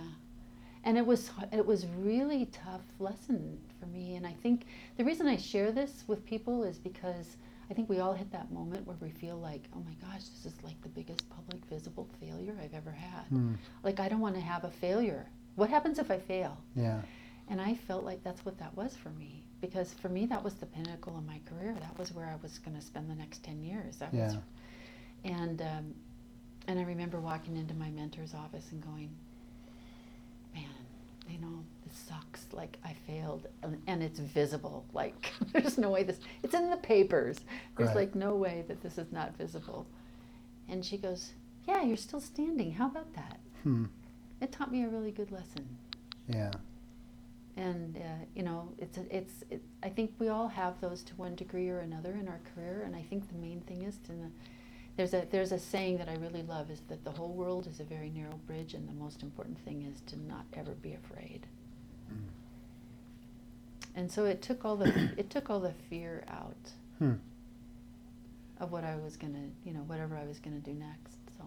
[0.84, 4.66] and it was it was really tough lesson for me, and I think
[4.96, 7.36] the reason I share this with people is because
[7.70, 10.52] I think we all hit that moment where we feel like, oh my gosh, this
[10.52, 13.24] is like the biggest public visible failure I've ever had.
[13.30, 13.54] Hmm.
[13.82, 15.26] Like, I don't want to have a failure.
[15.54, 16.58] What happens if I fail?
[16.76, 17.00] Yeah.
[17.48, 19.42] And I felt like that's what that was for me.
[19.62, 21.74] Because for me, that was the pinnacle of my career.
[21.80, 23.96] That was where I was going to spend the next 10 years.
[23.96, 24.34] That was,
[25.24, 25.32] Yeah.
[25.42, 25.94] and, um,
[26.68, 29.08] and I remember walking into my mentor's office and going,
[30.54, 30.64] man,
[31.28, 32.46] you know, this sucks.
[32.52, 33.46] Like, I failed.
[33.62, 34.84] And, and it's visible.
[34.92, 37.38] Like, there's no way this, it's in the papers.
[37.76, 37.96] There's Right.
[37.96, 39.86] like no way that this is not visible.
[40.68, 41.32] And she goes,
[41.68, 42.72] yeah, you're still standing.
[42.72, 43.38] How about that?
[43.62, 43.84] Hmm.
[44.40, 45.64] It taught me a really good lesson
[46.26, 46.50] Yeah.
[47.56, 51.14] And uh, you know it's a, it's it, I think we all have those to
[51.16, 54.12] one degree or another in our career and I think the main thing is to
[54.96, 57.80] there's a there's a saying that I really love is that the whole world is
[57.80, 61.46] a very narrow bridge and the most important thing is to not ever be afraid
[63.94, 67.14] and so it took all the it took all the fear out Hmm.
[68.60, 71.44] of what I was gonna you know whatever I was gonna do next so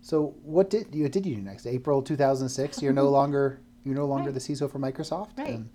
[0.00, 1.66] So what did you did you do next?
[1.66, 2.82] April 2006.
[2.82, 4.34] You're no longer you're no longer Right.
[4.34, 5.38] the CISO for Microsoft.
[5.38, 5.54] Right.
[5.54, 5.68] And-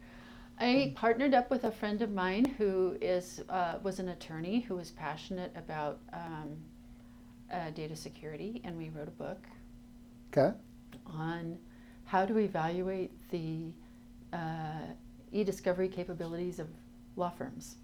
[0.60, 4.76] I partnered up with a friend of mine who is uh, was an attorney who
[4.76, 6.58] was passionate about um,
[7.54, 9.46] uh, data security, and we wrote a book
[10.36, 10.58] okay.
[11.06, 11.58] on
[12.06, 13.72] how to evaluate the
[14.34, 14.88] uh,
[15.32, 16.68] e-discovery capabilities of
[17.16, 17.76] law firms.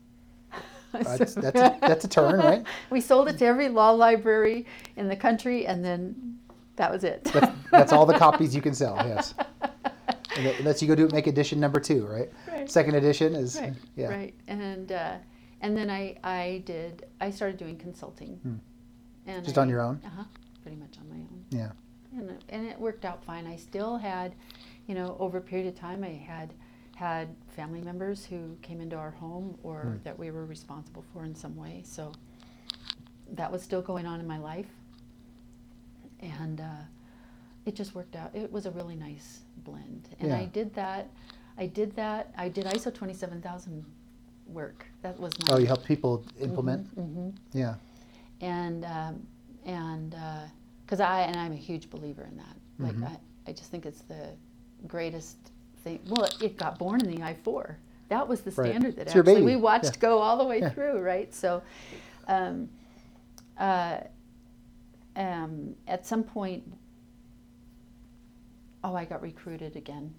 [0.93, 2.63] That's that's a, that's a turn, right?
[2.91, 6.37] we sold it to every law library in the country, and then
[6.75, 7.23] that was it.
[7.23, 8.95] That's, that's all the copies you can sell.
[8.97, 9.33] Yes.
[10.35, 12.31] And that lets you go do it make edition number two, right?
[12.47, 12.69] Right.
[12.69, 14.07] Second edition is right, yeah.
[14.07, 15.15] right, and uh,
[15.61, 18.59] and then I I did I started doing consulting, and
[19.37, 19.43] Hmm.
[19.43, 20.01] Just I- on your own?
[20.05, 20.23] Uh-huh,
[20.63, 21.71] pretty much on my own, Yeah.
[22.17, 23.45] and it, and it worked out fine.
[23.45, 24.33] I still had,
[24.87, 26.53] you know, over a period of time, I had
[26.95, 29.97] had family members who came into our home or Hmm.
[30.03, 31.81] that we were responsible for in some way.
[31.85, 32.11] So
[33.33, 34.67] that was still going on in my life,
[36.21, 36.83] and uh,
[37.65, 38.35] it just worked out.
[38.35, 41.09] It was a really nice blend, and I did that.
[41.57, 42.33] I did that.
[42.37, 43.85] I did ISO twenty seven thousand
[44.47, 44.85] work.
[45.01, 46.87] That was my Oh, you help people implement.
[46.89, 47.75] hmm Yeah.
[48.41, 49.27] and um,
[49.65, 50.15] and
[50.85, 52.55] because I and I'm a huge believer in that.
[52.79, 53.07] Like Mhm.
[53.07, 54.29] I, I just think it's the
[54.87, 55.37] greatest
[55.83, 55.99] thing.
[56.07, 57.75] Well, it got born in the I4.
[58.09, 58.69] That was the Right.
[58.71, 59.99] standard that It's actually we watched Yeah.
[59.99, 60.69] go all the way Yeah.
[60.69, 61.33] through, right?
[61.33, 61.61] So,
[62.27, 62.69] um,
[63.57, 64.01] uh,
[65.15, 66.63] um, at some point,
[68.83, 70.13] oh, I got recruited again,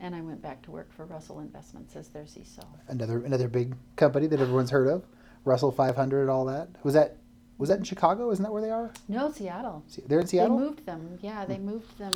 [0.00, 2.64] and I went back to work for Russell Investments as their CISO.
[2.88, 5.04] Another another big company that everyone's heard of,
[5.44, 6.68] Russell 500, all that.
[6.82, 7.16] Was that
[7.58, 8.30] was that in Chicago?
[8.30, 8.90] Isn't that where they are?
[9.08, 9.84] No, Seattle.
[10.06, 10.58] They're in Seattle.
[10.58, 11.18] They moved them.
[11.22, 12.12] Yeah, they moved them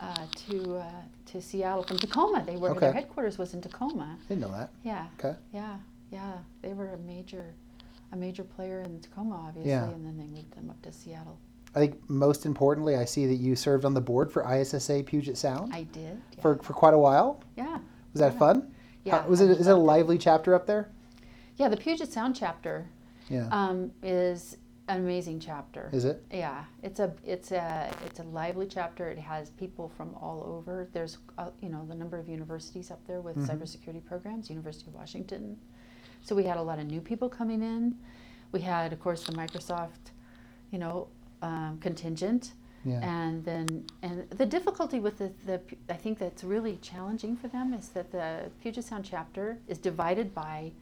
[0.00, 0.90] uh, to uh,
[1.26, 2.42] to Seattle from Tacoma.
[2.46, 2.80] They were Okay.
[2.80, 4.18] their headquarters was in Tacoma.
[4.28, 4.70] Didn't know that.
[4.82, 5.36] Yeah, Okay.
[5.52, 5.76] yeah,
[6.10, 6.32] yeah.
[6.62, 7.54] They were a major
[8.12, 9.88] a major player in Tacoma, obviously, Yeah.
[9.90, 11.38] and then they moved them up to Seattle.
[11.74, 15.36] I think most importantly, I see that you served on the board for ISSA Puget
[15.38, 16.20] Sound I did.
[16.36, 16.42] Yeah.
[16.42, 17.42] for, for quite a while.
[17.56, 17.78] yeah.
[18.12, 18.38] Was that Yeah.
[18.38, 18.74] fun?
[19.04, 20.90] Yeah, How- was I it is it a lively chapter up there?
[21.56, 22.86] Yeah, the Puget Sound chapter
[23.30, 23.48] Yeah.
[23.50, 24.58] um, is
[24.88, 25.88] an amazing chapter.
[25.92, 26.22] is it?
[26.30, 29.08] Yeah, it's a it's a it's a lively chapter.
[29.08, 30.88] It has people from all over.
[30.92, 34.50] There's uh, you know the number of universities up there with cybersecurity programs.
[34.50, 35.56] University of Washington.
[36.20, 37.96] So we had a lot of new people coming in.
[38.52, 40.12] We had of course the Microsoft,
[40.70, 41.08] you know,
[41.42, 42.52] um, contingent.
[42.84, 42.98] Yeah.
[43.00, 47.72] And then and the difficulty with the, the I think that's really challenging for them
[47.74, 50.72] is that the Puget Sound chapter is divided by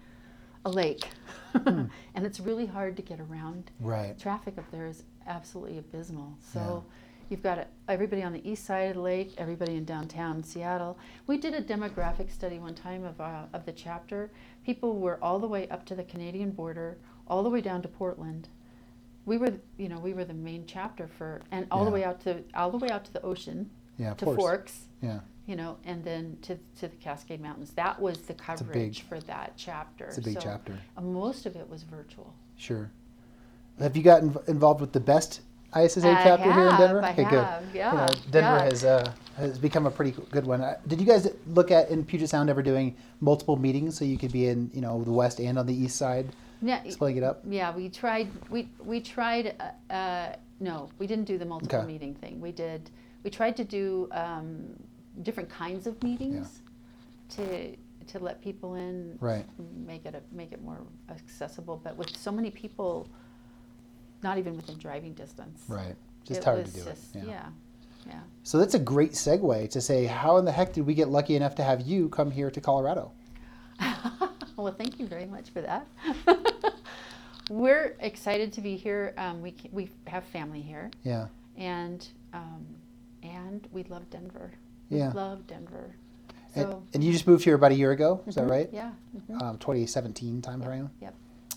[0.64, 1.08] a lake,
[1.54, 4.18] and it's really hard to get around Right.
[4.18, 6.34] traffic up there is absolutely abysmal.
[6.52, 6.84] So
[7.28, 10.98] you've got everybody on the east side of the lake, everybody in downtown Seattle.
[11.26, 14.30] We did a demographic study one time of, uh, of the chapter.
[14.64, 17.88] People were all the way up to the Canadian border, all the way down to
[17.88, 18.48] Portland.
[19.26, 22.20] We were, you know, we were the main chapter for, and all the way out
[22.22, 24.14] to, all the way out to the ocean, Yeah.
[24.14, 24.36] To course.
[24.36, 25.20] Forks, Yeah.
[25.46, 27.70] you know, and then to, to the Cascade Mountains.
[27.72, 30.06] That was the a big- coverage for that chapter.
[30.06, 30.78] It's a big So, chapter.
[30.96, 32.32] uh, most of it was virtual.
[32.56, 32.90] Sure.
[33.78, 35.40] Have you gotten involved with the best
[35.76, 37.02] ISSA I chapter here in Denver?
[37.02, 37.44] I okay, good.
[37.44, 38.62] have, You yeah, know, Denver yeah.
[38.64, 40.60] has uh, has become a pretty good one.
[40.60, 44.18] Uh, Did you guys look at in Puget Sound ever doing multiple meetings so you
[44.18, 46.26] could be in you know the west and on the east side,
[46.62, 47.42] Yeah, splitting it up?
[47.48, 48.28] Yeah, we tried.
[48.50, 49.54] We we tried.
[49.60, 51.86] Uh, uh, no, we didn't do the multiple Okay.
[51.86, 52.40] meeting thing.
[52.40, 52.90] We did.
[53.24, 54.66] We tried to do um,
[55.22, 56.60] different kinds of meetings
[57.30, 57.74] to
[58.08, 59.16] to let people in.
[59.20, 59.46] Right.
[59.86, 60.80] Make it a, make it more
[61.10, 63.08] accessible, but with so many people,
[64.22, 65.62] not even within driving distance.
[65.68, 65.94] Right.
[66.24, 67.24] Just hard to was do just- it.
[67.26, 67.46] Yeah.
[68.06, 68.20] yeah.
[68.42, 71.36] So that's a great segue to say, how in the heck did we get lucky
[71.36, 73.12] enough to have you come here to Colorado?
[74.56, 75.86] well, thank you very much for that.
[77.54, 79.12] We're excited to be here.
[79.18, 81.26] Um, we we have family here, Yeah.
[81.56, 82.64] and um,
[83.24, 84.52] and we love Denver.
[84.88, 85.08] Yeah.
[85.08, 85.96] We love Denver.
[86.54, 88.70] And, So and you just moved here about a year ago, is that Mhm, right?
[88.72, 88.92] Yeah.
[89.16, 89.42] mhm.
[89.42, 90.90] Um, 2017 time frame.
[91.00, 91.14] Yep.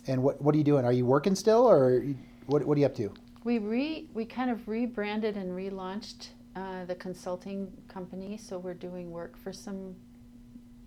[0.07, 0.83] And what what are you doing?
[0.83, 2.03] Are you working still, or
[2.47, 3.13] what what are you up to?
[3.43, 9.11] We re we kind of rebranded and relaunched uh, the consulting company, so we're doing
[9.11, 9.95] work for some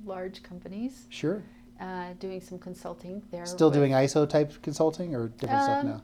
[0.04, 1.42] large companies, Sure.
[1.80, 3.46] Uh, doing some consulting there.
[3.46, 6.02] Still with- doing ISO type consulting or different stuff Um, now?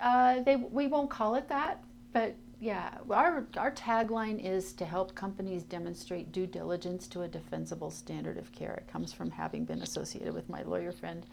[0.00, 1.82] Uh, they we won't call it that,
[2.12, 7.90] but yeah, our our tagline is to help companies demonstrate due diligence to a defensible
[7.90, 8.74] standard of care.
[8.74, 11.26] It comes from having been associated with my lawyer friend,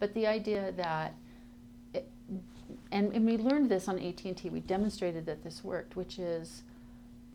[0.00, 1.14] but the idea that,
[1.94, 2.10] it,
[2.90, 4.50] and and we learned this on AT and T.
[4.50, 6.62] We demonstrated that this worked, which is,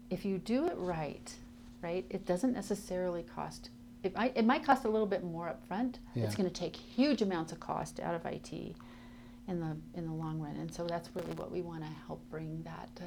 [0.10, 1.34] if you do it right,
[1.82, 3.70] right, it doesn't necessarily cost.
[4.04, 6.00] It might, it might cost a little bit more up front.
[6.14, 6.26] Yeah.
[6.26, 10.14] It's going to take huge amounts of cost out of IT in the in the
[10.14, 10.56] long run.
[10.58, 13.06] And so that's really what we want to help bring that to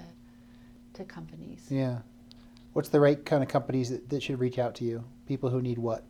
[0.94, 1.66] to companies.
[1.70, 1.98] Yeah.
[2.72, 5.04] What's the right kind of companies that, that should reach out to you?
[5.26, 6.04] People who need what?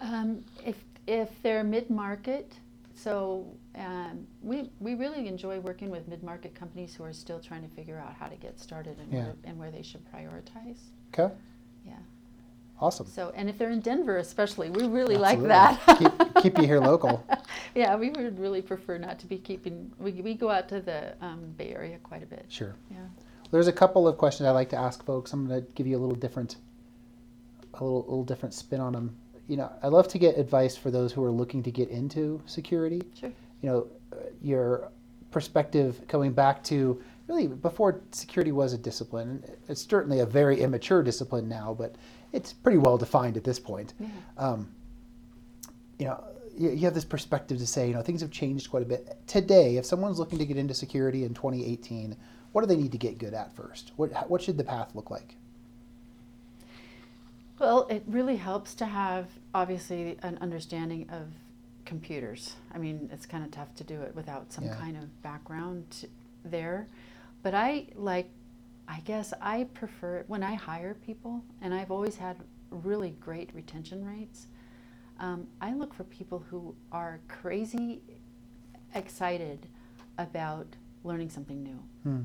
[0.00, 2.54] Um, if if they're mid market,
[2.94, 3.46] so
[3.76, 7.74] um, we we really enjoy working with mid market companies who are still trying to
[7.74, 9.24] figure out how to get started and Yeah.
[9.24, 10.78] where, and where they should prioritize.
[11.14, 11.34] Okay.
[11.86, 11.94] Yeah.
[12.78, 13.06] Awesome.
[13.06, 15.48] So and if they're in Denver, especially, we really Absolutely.
[15.48, 15.98] like that.
[16.34, 17.24] keep, keep you here local.
[17.74, 19.90] yeah, we would really prefer not to be keeping.
[19.98, 22.44] We we go out to the um, Bay Area quite a bit.
[22.48, 22.74] Sure.
[22.90, 22.98] Yeah.
[23.50, 25.32] There's a couple of questions I like to ask folks.
[25.32, 26.56] I'm going to give you a little different,
[27.74, 29.16] a little, little different spin on them.
[29.48, 32.42] You know, I love to get advice for those who are looking to get into
[32.46, 33.02] security.
[33.18, 33.32] Sure.
[33.62, 34.90] You know, uh, your
[35.30, 39.44] perspective coming back to really before security was a discipline.
[39.68, 41.94] It's certainly a very immature discipline now, but
[42.36, 43.94] it's pretty well defined at this point.
[43.98, 44.08] Yeah.
[44.36, 44.68] Um,
[45.98, 46.22] you know,
[46.56, 49.16] you, you have this perspective to say, you know, things have changed quite a bit.
[49.26, 52.14] Today, if someone's looking to get into security in 2018,
[52.52, 53.92] what do they need to get good at first?
[53.96, 55.36] What, what should the path look like?
[57.58, 61.28] Well, it really helps to have obviously an understanding of
[61.86, 62.54] computers.
[62.74, 64.74] I mean, it's kind of tough to do it without some Yeah.
[64.76, 66.06] kind of background
[66.44, 66.88] there.
[67.42, 68.28] But I like,
[68.88, 72.36] I guess I prefer when I hire people, and I've always had
[72.70, 74.46] really great retention rates.
[75.18, 78.02] Um, I look for people who are crazy
[78.94, 79.66] excited
[80.18, 80.66] about
[81.04, 81.82] learning something new.
[82.02, 82.20] Hmm.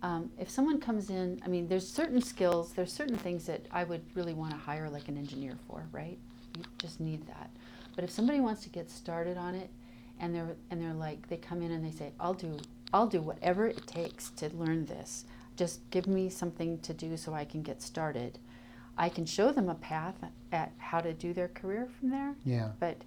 [0.00, 3.84] Um, if someone comes in, I mean, there's certain skills, there's certain things that I
[3.84, 6.18] would really want to hire like an engineer for, right?
[6.56, 7.50] You just need that.
[7.94, 9.70] But if somebody wants to get started on it,
[10.20, 12.56] and they're and they're like, they come in and they say, I'll do,
[12.92, 15.24] I'll do whatever it takes to learn this.
[15.56, 18.38] Just give me something to do so I can get started.
[18.96, 20.16] I can show them a path
[20.52, 22.70] at how to do their career from there Yeah.
[22.80, 23.02] but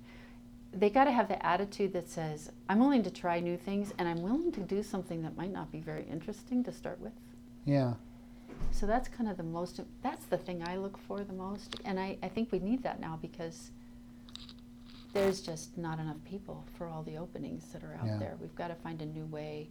[0.73, 4.07] they got to have the attitude that says i'm willing to try new things and
[4.07, 7.11] i'm willing to do something that might not be very interesting to start with
[7.65, 7.95] Yeah.
[8.71, 11.99] so that's kind of the most that's the thing i look for the most and
[11.99, 13.71] i, I think we need that now because
[15.13, 18.17] there's just not enough people for all the openings that are out Yeah.
[18.17, 19.69] there we've got to find a new way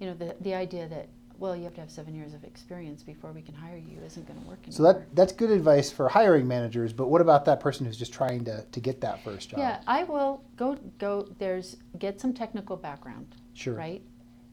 [0.00, 3.02] you know the, the idea that well you have to have seven years of experience
[3.02, 5.90] before we can hire you isn't going to work anymore So that that's good advice
[5.90, 9.24] for hiring managers, but what about that person who's just trying to, to get that
[9.24, 9.58] first job?
[9.58, 11.26] Yeah, I will go go.
[11.38, 13.34] There's get some technical background.
[13.54, 13.74] Sure.
[13.74, 14.02] Right.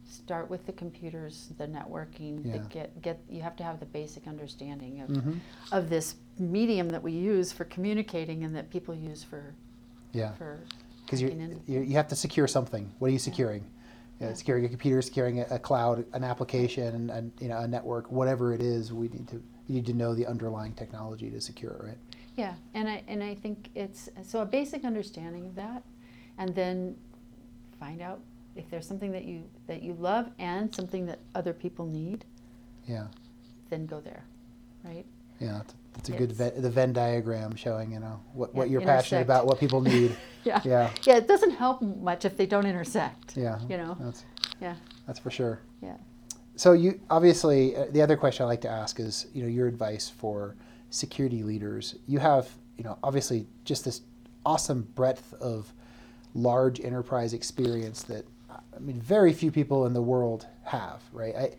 [0.07, 2.43] Start with the computers, the networking.
[2.45, 2.53] Yeah.
[2.53, 3.19] The get get.
[3.29, 5.39] You have to have the basic understanding of Mhm.
[5.71, 9.53] of this medium that we use for communicating and that people use for
[10.11, 10.33] Yeah.
[10.33, 10.59] for.
[11.05, 11.29] Because you
[11.67, 12.91] you have to secure something.
[12.99, 13.63] What are you securing?
[14.19, 14.33] You know, Yeah.
[14.33, 18.11] Securing a computer, securing a, a cloud, an application, and, and you know a network,
[18.11, 18.93] whatever it is.
[18.93, 19.35] We need to
[19.67, 21.97] you need to know the underlying technology to secure it, right?
[22.35, 25.83] Yeah, and I and I think it's so a basic understanding of that,
[26.37, 26.95] and then
[27.79, 28.19] find out
[28.55, 32.25] if there's something that you that you love and something that other people need,
[32.85, 33.07] Yeah.
[33.69, 34.23] then go there,
[34.83, 35.05] right?
[35.39, 38.67] Yeah, that's, that's a good It's- Venn, the Venn diagram showing you know what, what
[38.67, 40.15] Yeah, you're passionate about, what people need.
[40.45, 40.61] Yeah.
[40.63, 40.89] Yeah.
[41.03, 43.35] Yeah, it doesn't help much if they don't intersect.
[43.35, 43.97] Yeah, You know.
[43.99, 44.23] that's
[44.61, 44.75] Yeah.
[45.05, 45.59] that's for sure.
[45.81, 45.97] Yeah.
[46.55, 49.67] So you obviously uh, the other question I like to ask is you know your
[49.67, 50.55] advice for
[50.91, 51.95] security leaders.
[52.07, 54.01] You have you know obviously just this
[54.45, 55.71] awesome breadth of
[56.33, 61.01] large enterprise experience that I mean very few people in the world have.
[61.11, 61.35] Right?
[61.35, 61.51] I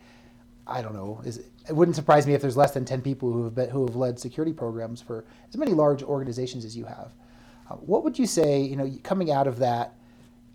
[0.67, 1.21] I don't know.
[1.25, 3.87] Is it wouldn't surprise me if there's less than ten people who have been, who
[3.87, 7.13] have led security programs for as many large organizations as you have.
[7.71, 8.61] Uh, what would you say?
[8.61, 9.95] You know, coming out of that,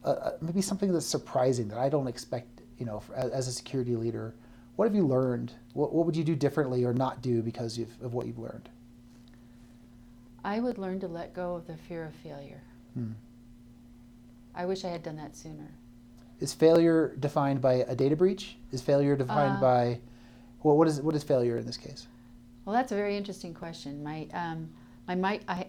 [0.03, 2.61] uh, uh, maybe something that's surprising that I don't expect.
[2.77, 4.35] You know, for, as, as a security leader,
[4.75, 5.53] what have you learned?
[5.73, 8.69] What, what would you do differently or not do because of, of what you've learned?
[10.43, 12.61] I would learn to let go of the fear of failure.
[12.93, 13.13] Hmm.
[14.53, 15.71] I wish I had done that sooner.
[16.39, 18.57] Is failure defined by a data breach?
[18.71, 19.99] Is failure defined Uh, by
[20.63, 22.07] well, what is what is failure in this case?
[22.65, 24.03] Well, that's a very interesting question.
[24.03, 24.69] My um,
[25.07, 25.43] my mic.
[25.47, 25.67] I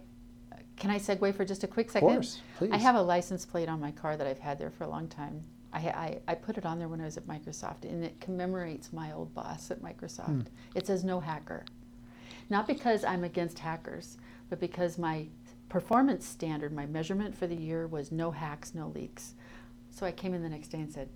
[0.76, 2.08] can I segue for just a quick second?
[2.08, 2.70] Of course, please.
[2.72, 5.08] I have a license plate on my car that I've had there for a long
[5.08, 5.42] time.
[5.72, 8.92] I, I, I put it on there when I was at Microsoft, and it commemorates
[8.92, 10.26] my old boss at Microsoft.
[10.26, 10.40] Hmm.
[10.74, 11.64] It says no hacker.
[12.48, 14.16] Not because I'm against hackers,
[14.48, 15.26] but because my
[15.68, 19.34] performance standard, my measurement for the year was no hacks, no leaks.
[19.96, 21.08] So I came in the next day and said,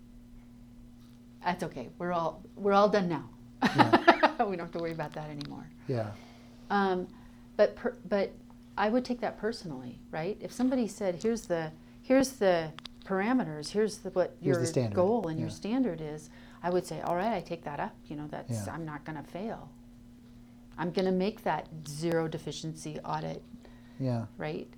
[1.44, 1.90] "That's okay.
[1.98, 3.28] We're all we're all done now.
[4.47, 6.12] we don't have to worry about that anymore." yeah.
[6.70, 7.07] Um,
[7.59, 8.32] but per, but
[8.78, 10.39] I would take that personally, right?
[10.40, 12.73] If somebody said, "Here's the here's the
[13.05, 13.69] parameters.
[13.69, 16.31] Here's the what Here's the your standard." goal and your standard is,"
[16.62, 17.94] I would say, "All right, I take that up.
[18.07, 18.73] You know, that's Yeah.
[18.73, 19.69] I'm not going to fail.
[20.78, 23.43] I'm going to make that zero deficiency audit,
[23.98, 24.24] Yeah.
[24.39, 24.73] right?"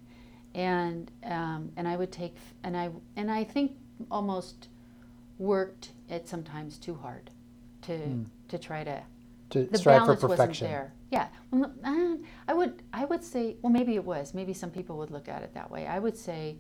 [0.57, 2.35] And um, and I would take
[2.65, 3.77] and I and I think
[4.11, 4.69] almost
[5.39, 7.31] worked it sometimes too hard
[7.83, 8.23] to Hmm.
[8.49, 9.03] to try to
[9.51, 10.67] To the strive for balance perfection.
[10.67, 10.93] wasn't there.
[11.11, 12.17] Yeah, well, uh,
[12.49, 15.43] I would I would say well maybe it was maybe some people would look at
[15.43, 15.87] it that way.
[15.87, 16.57] I would say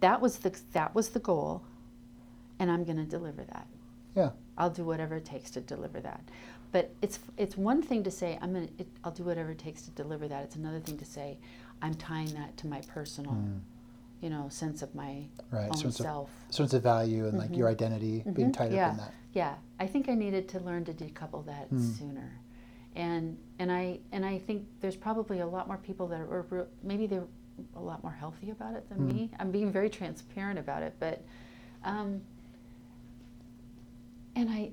[0.00, 1.62] that was the that was the goal,
[2.58, 3.66] and I'm going to deliver that.
[4.14, 4.30] Yeah.
[4.58, 6.20] I'll do whatever it takes to deliver that.
[6.72, 8.68] But it's it's one thing to say I'm gonna
[9.02, 10.42] I'll do whatever it takes to deliver that.
[10.44, 11.38] It's another thing to say
[11.82, 13.36] I'm tying that to my personal,
[14.24, 15.26] you know, sense of my.
[15.50, 16.30] Right, own sense of- self.
[16.48, 19.12] Sense of value and like your identity being Mhm, tied yeah, up in that.
[19.34, 21.78] Yeah, I think I needed to learn to decouple that Hmm.
[21.92, 22.30] sooner,
[22.96, 26.64] and and I and I think there's probably a lot more people that are re-
[26.82, 27.26] maybe they're
[27.76, 29.08] a lot more healthy about it than Hmm.
[29.08, 29.30] me.
[29.38, 31.22] I'm being very transparent about it, but
[31.84, 32.22] um,
[34.36, 34.70] and I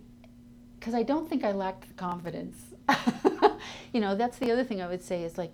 [0.79, 2.57] because I don't think I lacked the confidence.
[3.93, 5.51] you know, that's the other thing I would say is like,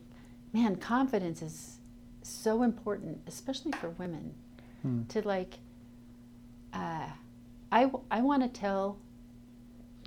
[0.53, 1.79] man, confidence is
[2.27, 4.33] so important, especially for women,
[4.81, 5.03] Hmm.
[5.09, 5.59] to like.
[6.73, 7.07] Uh,
[7.71, 8.97] I, w- I want to tell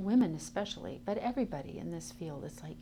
[0.00, 2.76] women especially, but everybody in this field, it's like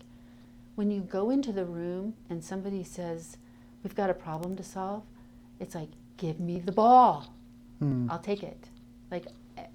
[0.76, 3.36] when you go into the room and somebody says,
[3.82, 5.02] "We've got a problem to solve,"
[5.58, 7.32] it's like, "Give me the ball,
[7.78, 8.08] Hmm.
[8.10, 8.68] I'll take it."
[9.10, 9.26] Like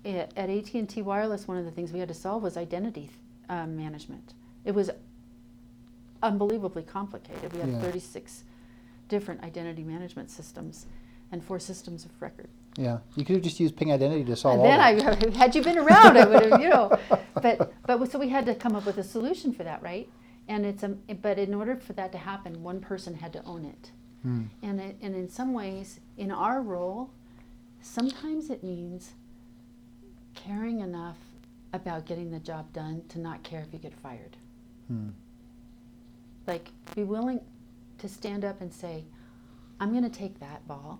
[0.05, 3.09] at AT and T Wireless, one of the things we had to solve was identity
[3.49, 4.33] um, management.
[4.63, 4.89] It was
[6.21, 7.51] unbelievably complicated.
[7.53, 7.81] We had Yeah.
[7.81, 8.43] 36
[9.13, 10.87] different identity management systems
[11.31, 12.47] and four systems of record.
[12.77, 12.97] Yeah.
[13.15, 15.23] You could have just used Ping Identity to solve And then that.
[15.23, 16.97] I, had you been around, I would have, you know.
[17.35, 20.07] But but so we had to come up with a solution for that, right?
[20.47, 23.65] And it's a, but in order for that to happen, one person had to own
[23.65, 23.91] it.
[24.21, 24.43] Hmm.
[24.61, 27.09] And it, and in some ways, in our role,
[27.81, 29.11] sometimes it means
[30.35, 31.17] caring enough
[31.73, 34.37] about getting the job done to not care if you get fired.
[34.87, 35.09] Hmm.
[36.47, 37.41] Like be willing
[38.03, 39.05] to stand up and say,
[39.79, 40.99] "I'm going to take that ball.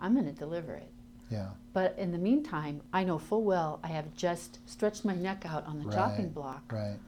[0.00, 0.90] I'm going to deliver it."
[1.30, 1.48] Yeah.
[1.72, 5.66] But in the meantime, I know full well I have just stretched my neck out
[5.66, 6.98] on the chopping block, Right.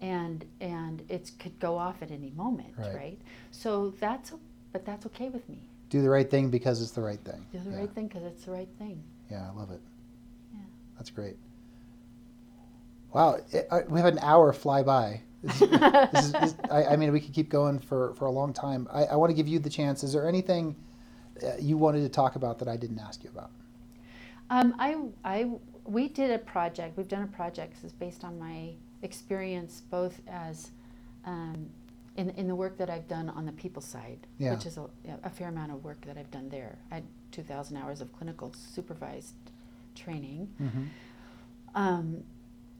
[0.00, 2.94] and and it could go off at any moment, Right.
[2.94, 3.18] right?
[3.50, 4.32] So that's
[4.72, 5.68] but that's okay with me.
[5.90, 7.44] Do the right thing because it's the right thing.
[7.52, 7.78] Do the yeah.
[7.80, 9.02] right thing because it's the right thing.
[9.30, 9.80] Yeah, I love it.
[10.54, 10.60] Yeah.
[10.96, 11.36] That's great.
[13.12, 15.20] Wow, it, uh, we have an hour fly by.
[15.42, 18.30] This is, this is, this, I, I mean, we could keep going for, for a
[18.30, 18.86] long time.
[18.92, 20.02] I, I want to give you the chance.
[20.04, 20.76] Is there anything
[21.42, 23.50] uh, you wanted to talk about that I didn't ask you about?
[24.50, 25.50] Um, I, I,
[25.84, 26.96] we did a project.
[26.96, 27.74] We've done a project.
[27.74, 28.70] This is based on my
[29.02, 30.70] experience, both as
[31.24, 31.68] um,
[32.16, 34.54] in in the work that I've done on the people side, Yeah.
[34.54, 34.84] which is a,
[35.24, 36.76] a fair amount of work that I've done there.
[36.90, 39.34] I had 2,000 hours of clinical supervised
[39.96, 40.84] training, Mm-hmm.
[41.74, 42.22] um,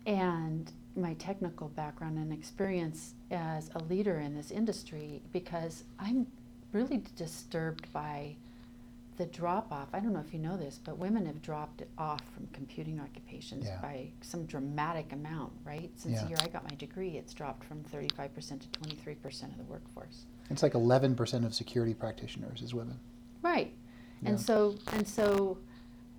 [0.06, 6.26] and my technical background and experience as a leader in this industry, because I'm
[6.72, 8.36] really disturbed by
[9.18, 9.88] the drop off.
[9.92, 13.66] I don't know if you know this, but women have dropped off from computing occupations
[13.66, 13.78] Yeah.
[13.80, 15.90] by some dramatic amount, right?
[15.96, 16.22] Since Yeah.
[16.22, 20.24] the year I got my degree, it's dropped from 35% to 23% of the workforce.
[20.50, 22.98] It's like 11% of security practitioners is women.
[23.42, 23.74] Right.
[24.24, 25.58] And so and so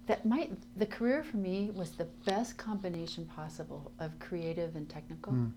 [0.06, 5.34] that might the career for me was the best combination possible of creative and technical.
[5.34, 5.52] Mm.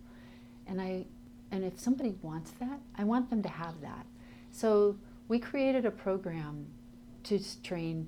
[0.66, 1.06] And I
[1.50, 4.06] and if somebody wants that, I want them to have that.
[4.52, 4.96] So
[5.28, 6.66] we created a program
[7.24, 8.06] to train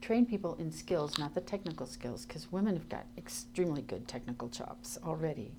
[0.00, 4.48] train people in skills, not the technical skills, because women have got extremely good technical
[4.48, 5.52] chops already.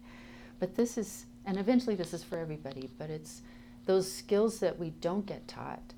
[0.60, 3.42] But this is, and eventually this is for everybody, but it's
[3.86, 5.94] those skills that we don't get taught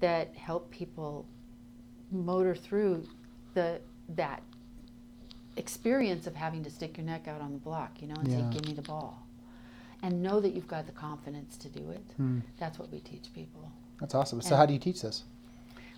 [0.00, 1.26] that help people
[2.10, 3.06] motor through
[3.56, 3.80] the
[4.10, 4.42] that
[5.56, 8.48] experience of having to stick your neck out on the block, you know, and Yeah.
[8.50, 9.26] say, "Give me the ball."
[10.02, 12.04] and know that you've got the confidence to do it.
[12.16, 12.40] Hmm.
[12.58, 13.70] That's what we teach people.
[13.98, 14.40] That's awesome.
[14.42, 15.24] So how do you teach this?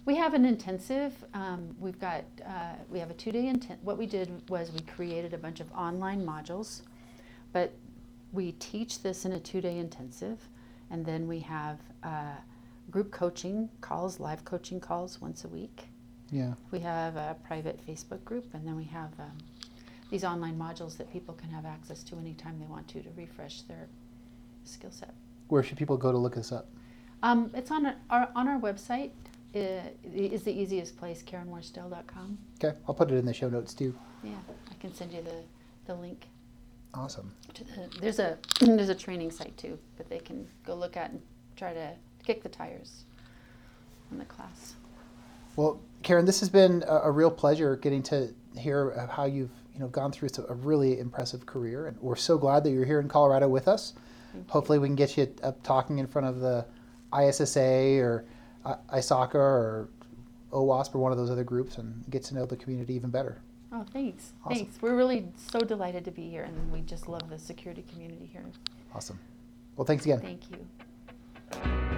[0.04, 1.12] We have an intensive.
[1.34, 3.82] Um, we've got uh, we have a two day intent.
[3.82, 6.82] What we did was we created a bunch of online modules,
[7.52, 7.72] but
[8.32, 10.38] we teach this in a two day intensive,
[10.90, 12.36] and then we have uh,
[12.90, 15.88] group coaching calls, live coaching calls once a week.
[16.30, 16.54] Yeah.
[16.70, 19.38] We have a private Facebook group, and then we have um,
[20.10, 23.62] these online modules that people can have access to anytime they want to to refresh
[23.62, 23.88] their
[24.64, 25.14] skill set.
[25.48, 26.68] Where should people go to look this up?
[27.22, 29.10] Um, it's on our on our website.
[29.54, 32.36] Uh, is the easiest place, KarenWorstell.com.
[32.62, 33.94] Okay, I'll put it in the show notes too.
[34.22, 34.32] Yeah,
[34.70, 35.42] I can send you the,
[35.86, 36.26] the link
[36.92, 37.32] Awesome.
[37.54, 37.88] the.
[38.00, 41.22] There's a there's a training site too that they can go look at and
[41.56, 41.92] try to
[42.24, 43.04] kick the tires
[44.12, 44.74] on the class.
[45.58, 49.80] Well, Karen, this has been a, a real pleasure getting to hear how you've you
[49.80, 53.08] know gone through a really impressive career, and we're so glad that you're here in
[53.08, 53.94] Colorado with us.
[54.46, 56.64] Hopefully, we can get you up talking in front of the
[57.12, 58.24] ISSA or
[58.64, 59.88] uh, ISACA or
[60.52, 63.40] OWASP or one of those other groups, and get to know the community even better.
[63.72, 64.34] Oh, thanks.
[64.44, 64.58] Awesome.
[64.58, 64.80] Thanks.
[64.80, 68.44] We're really so delighted to be here, and we just love the security community here.
[68.94, 69.18] Awesome.
[69.74, 70.20] Well, thanks again.
[70.20, 71.97] Thank you.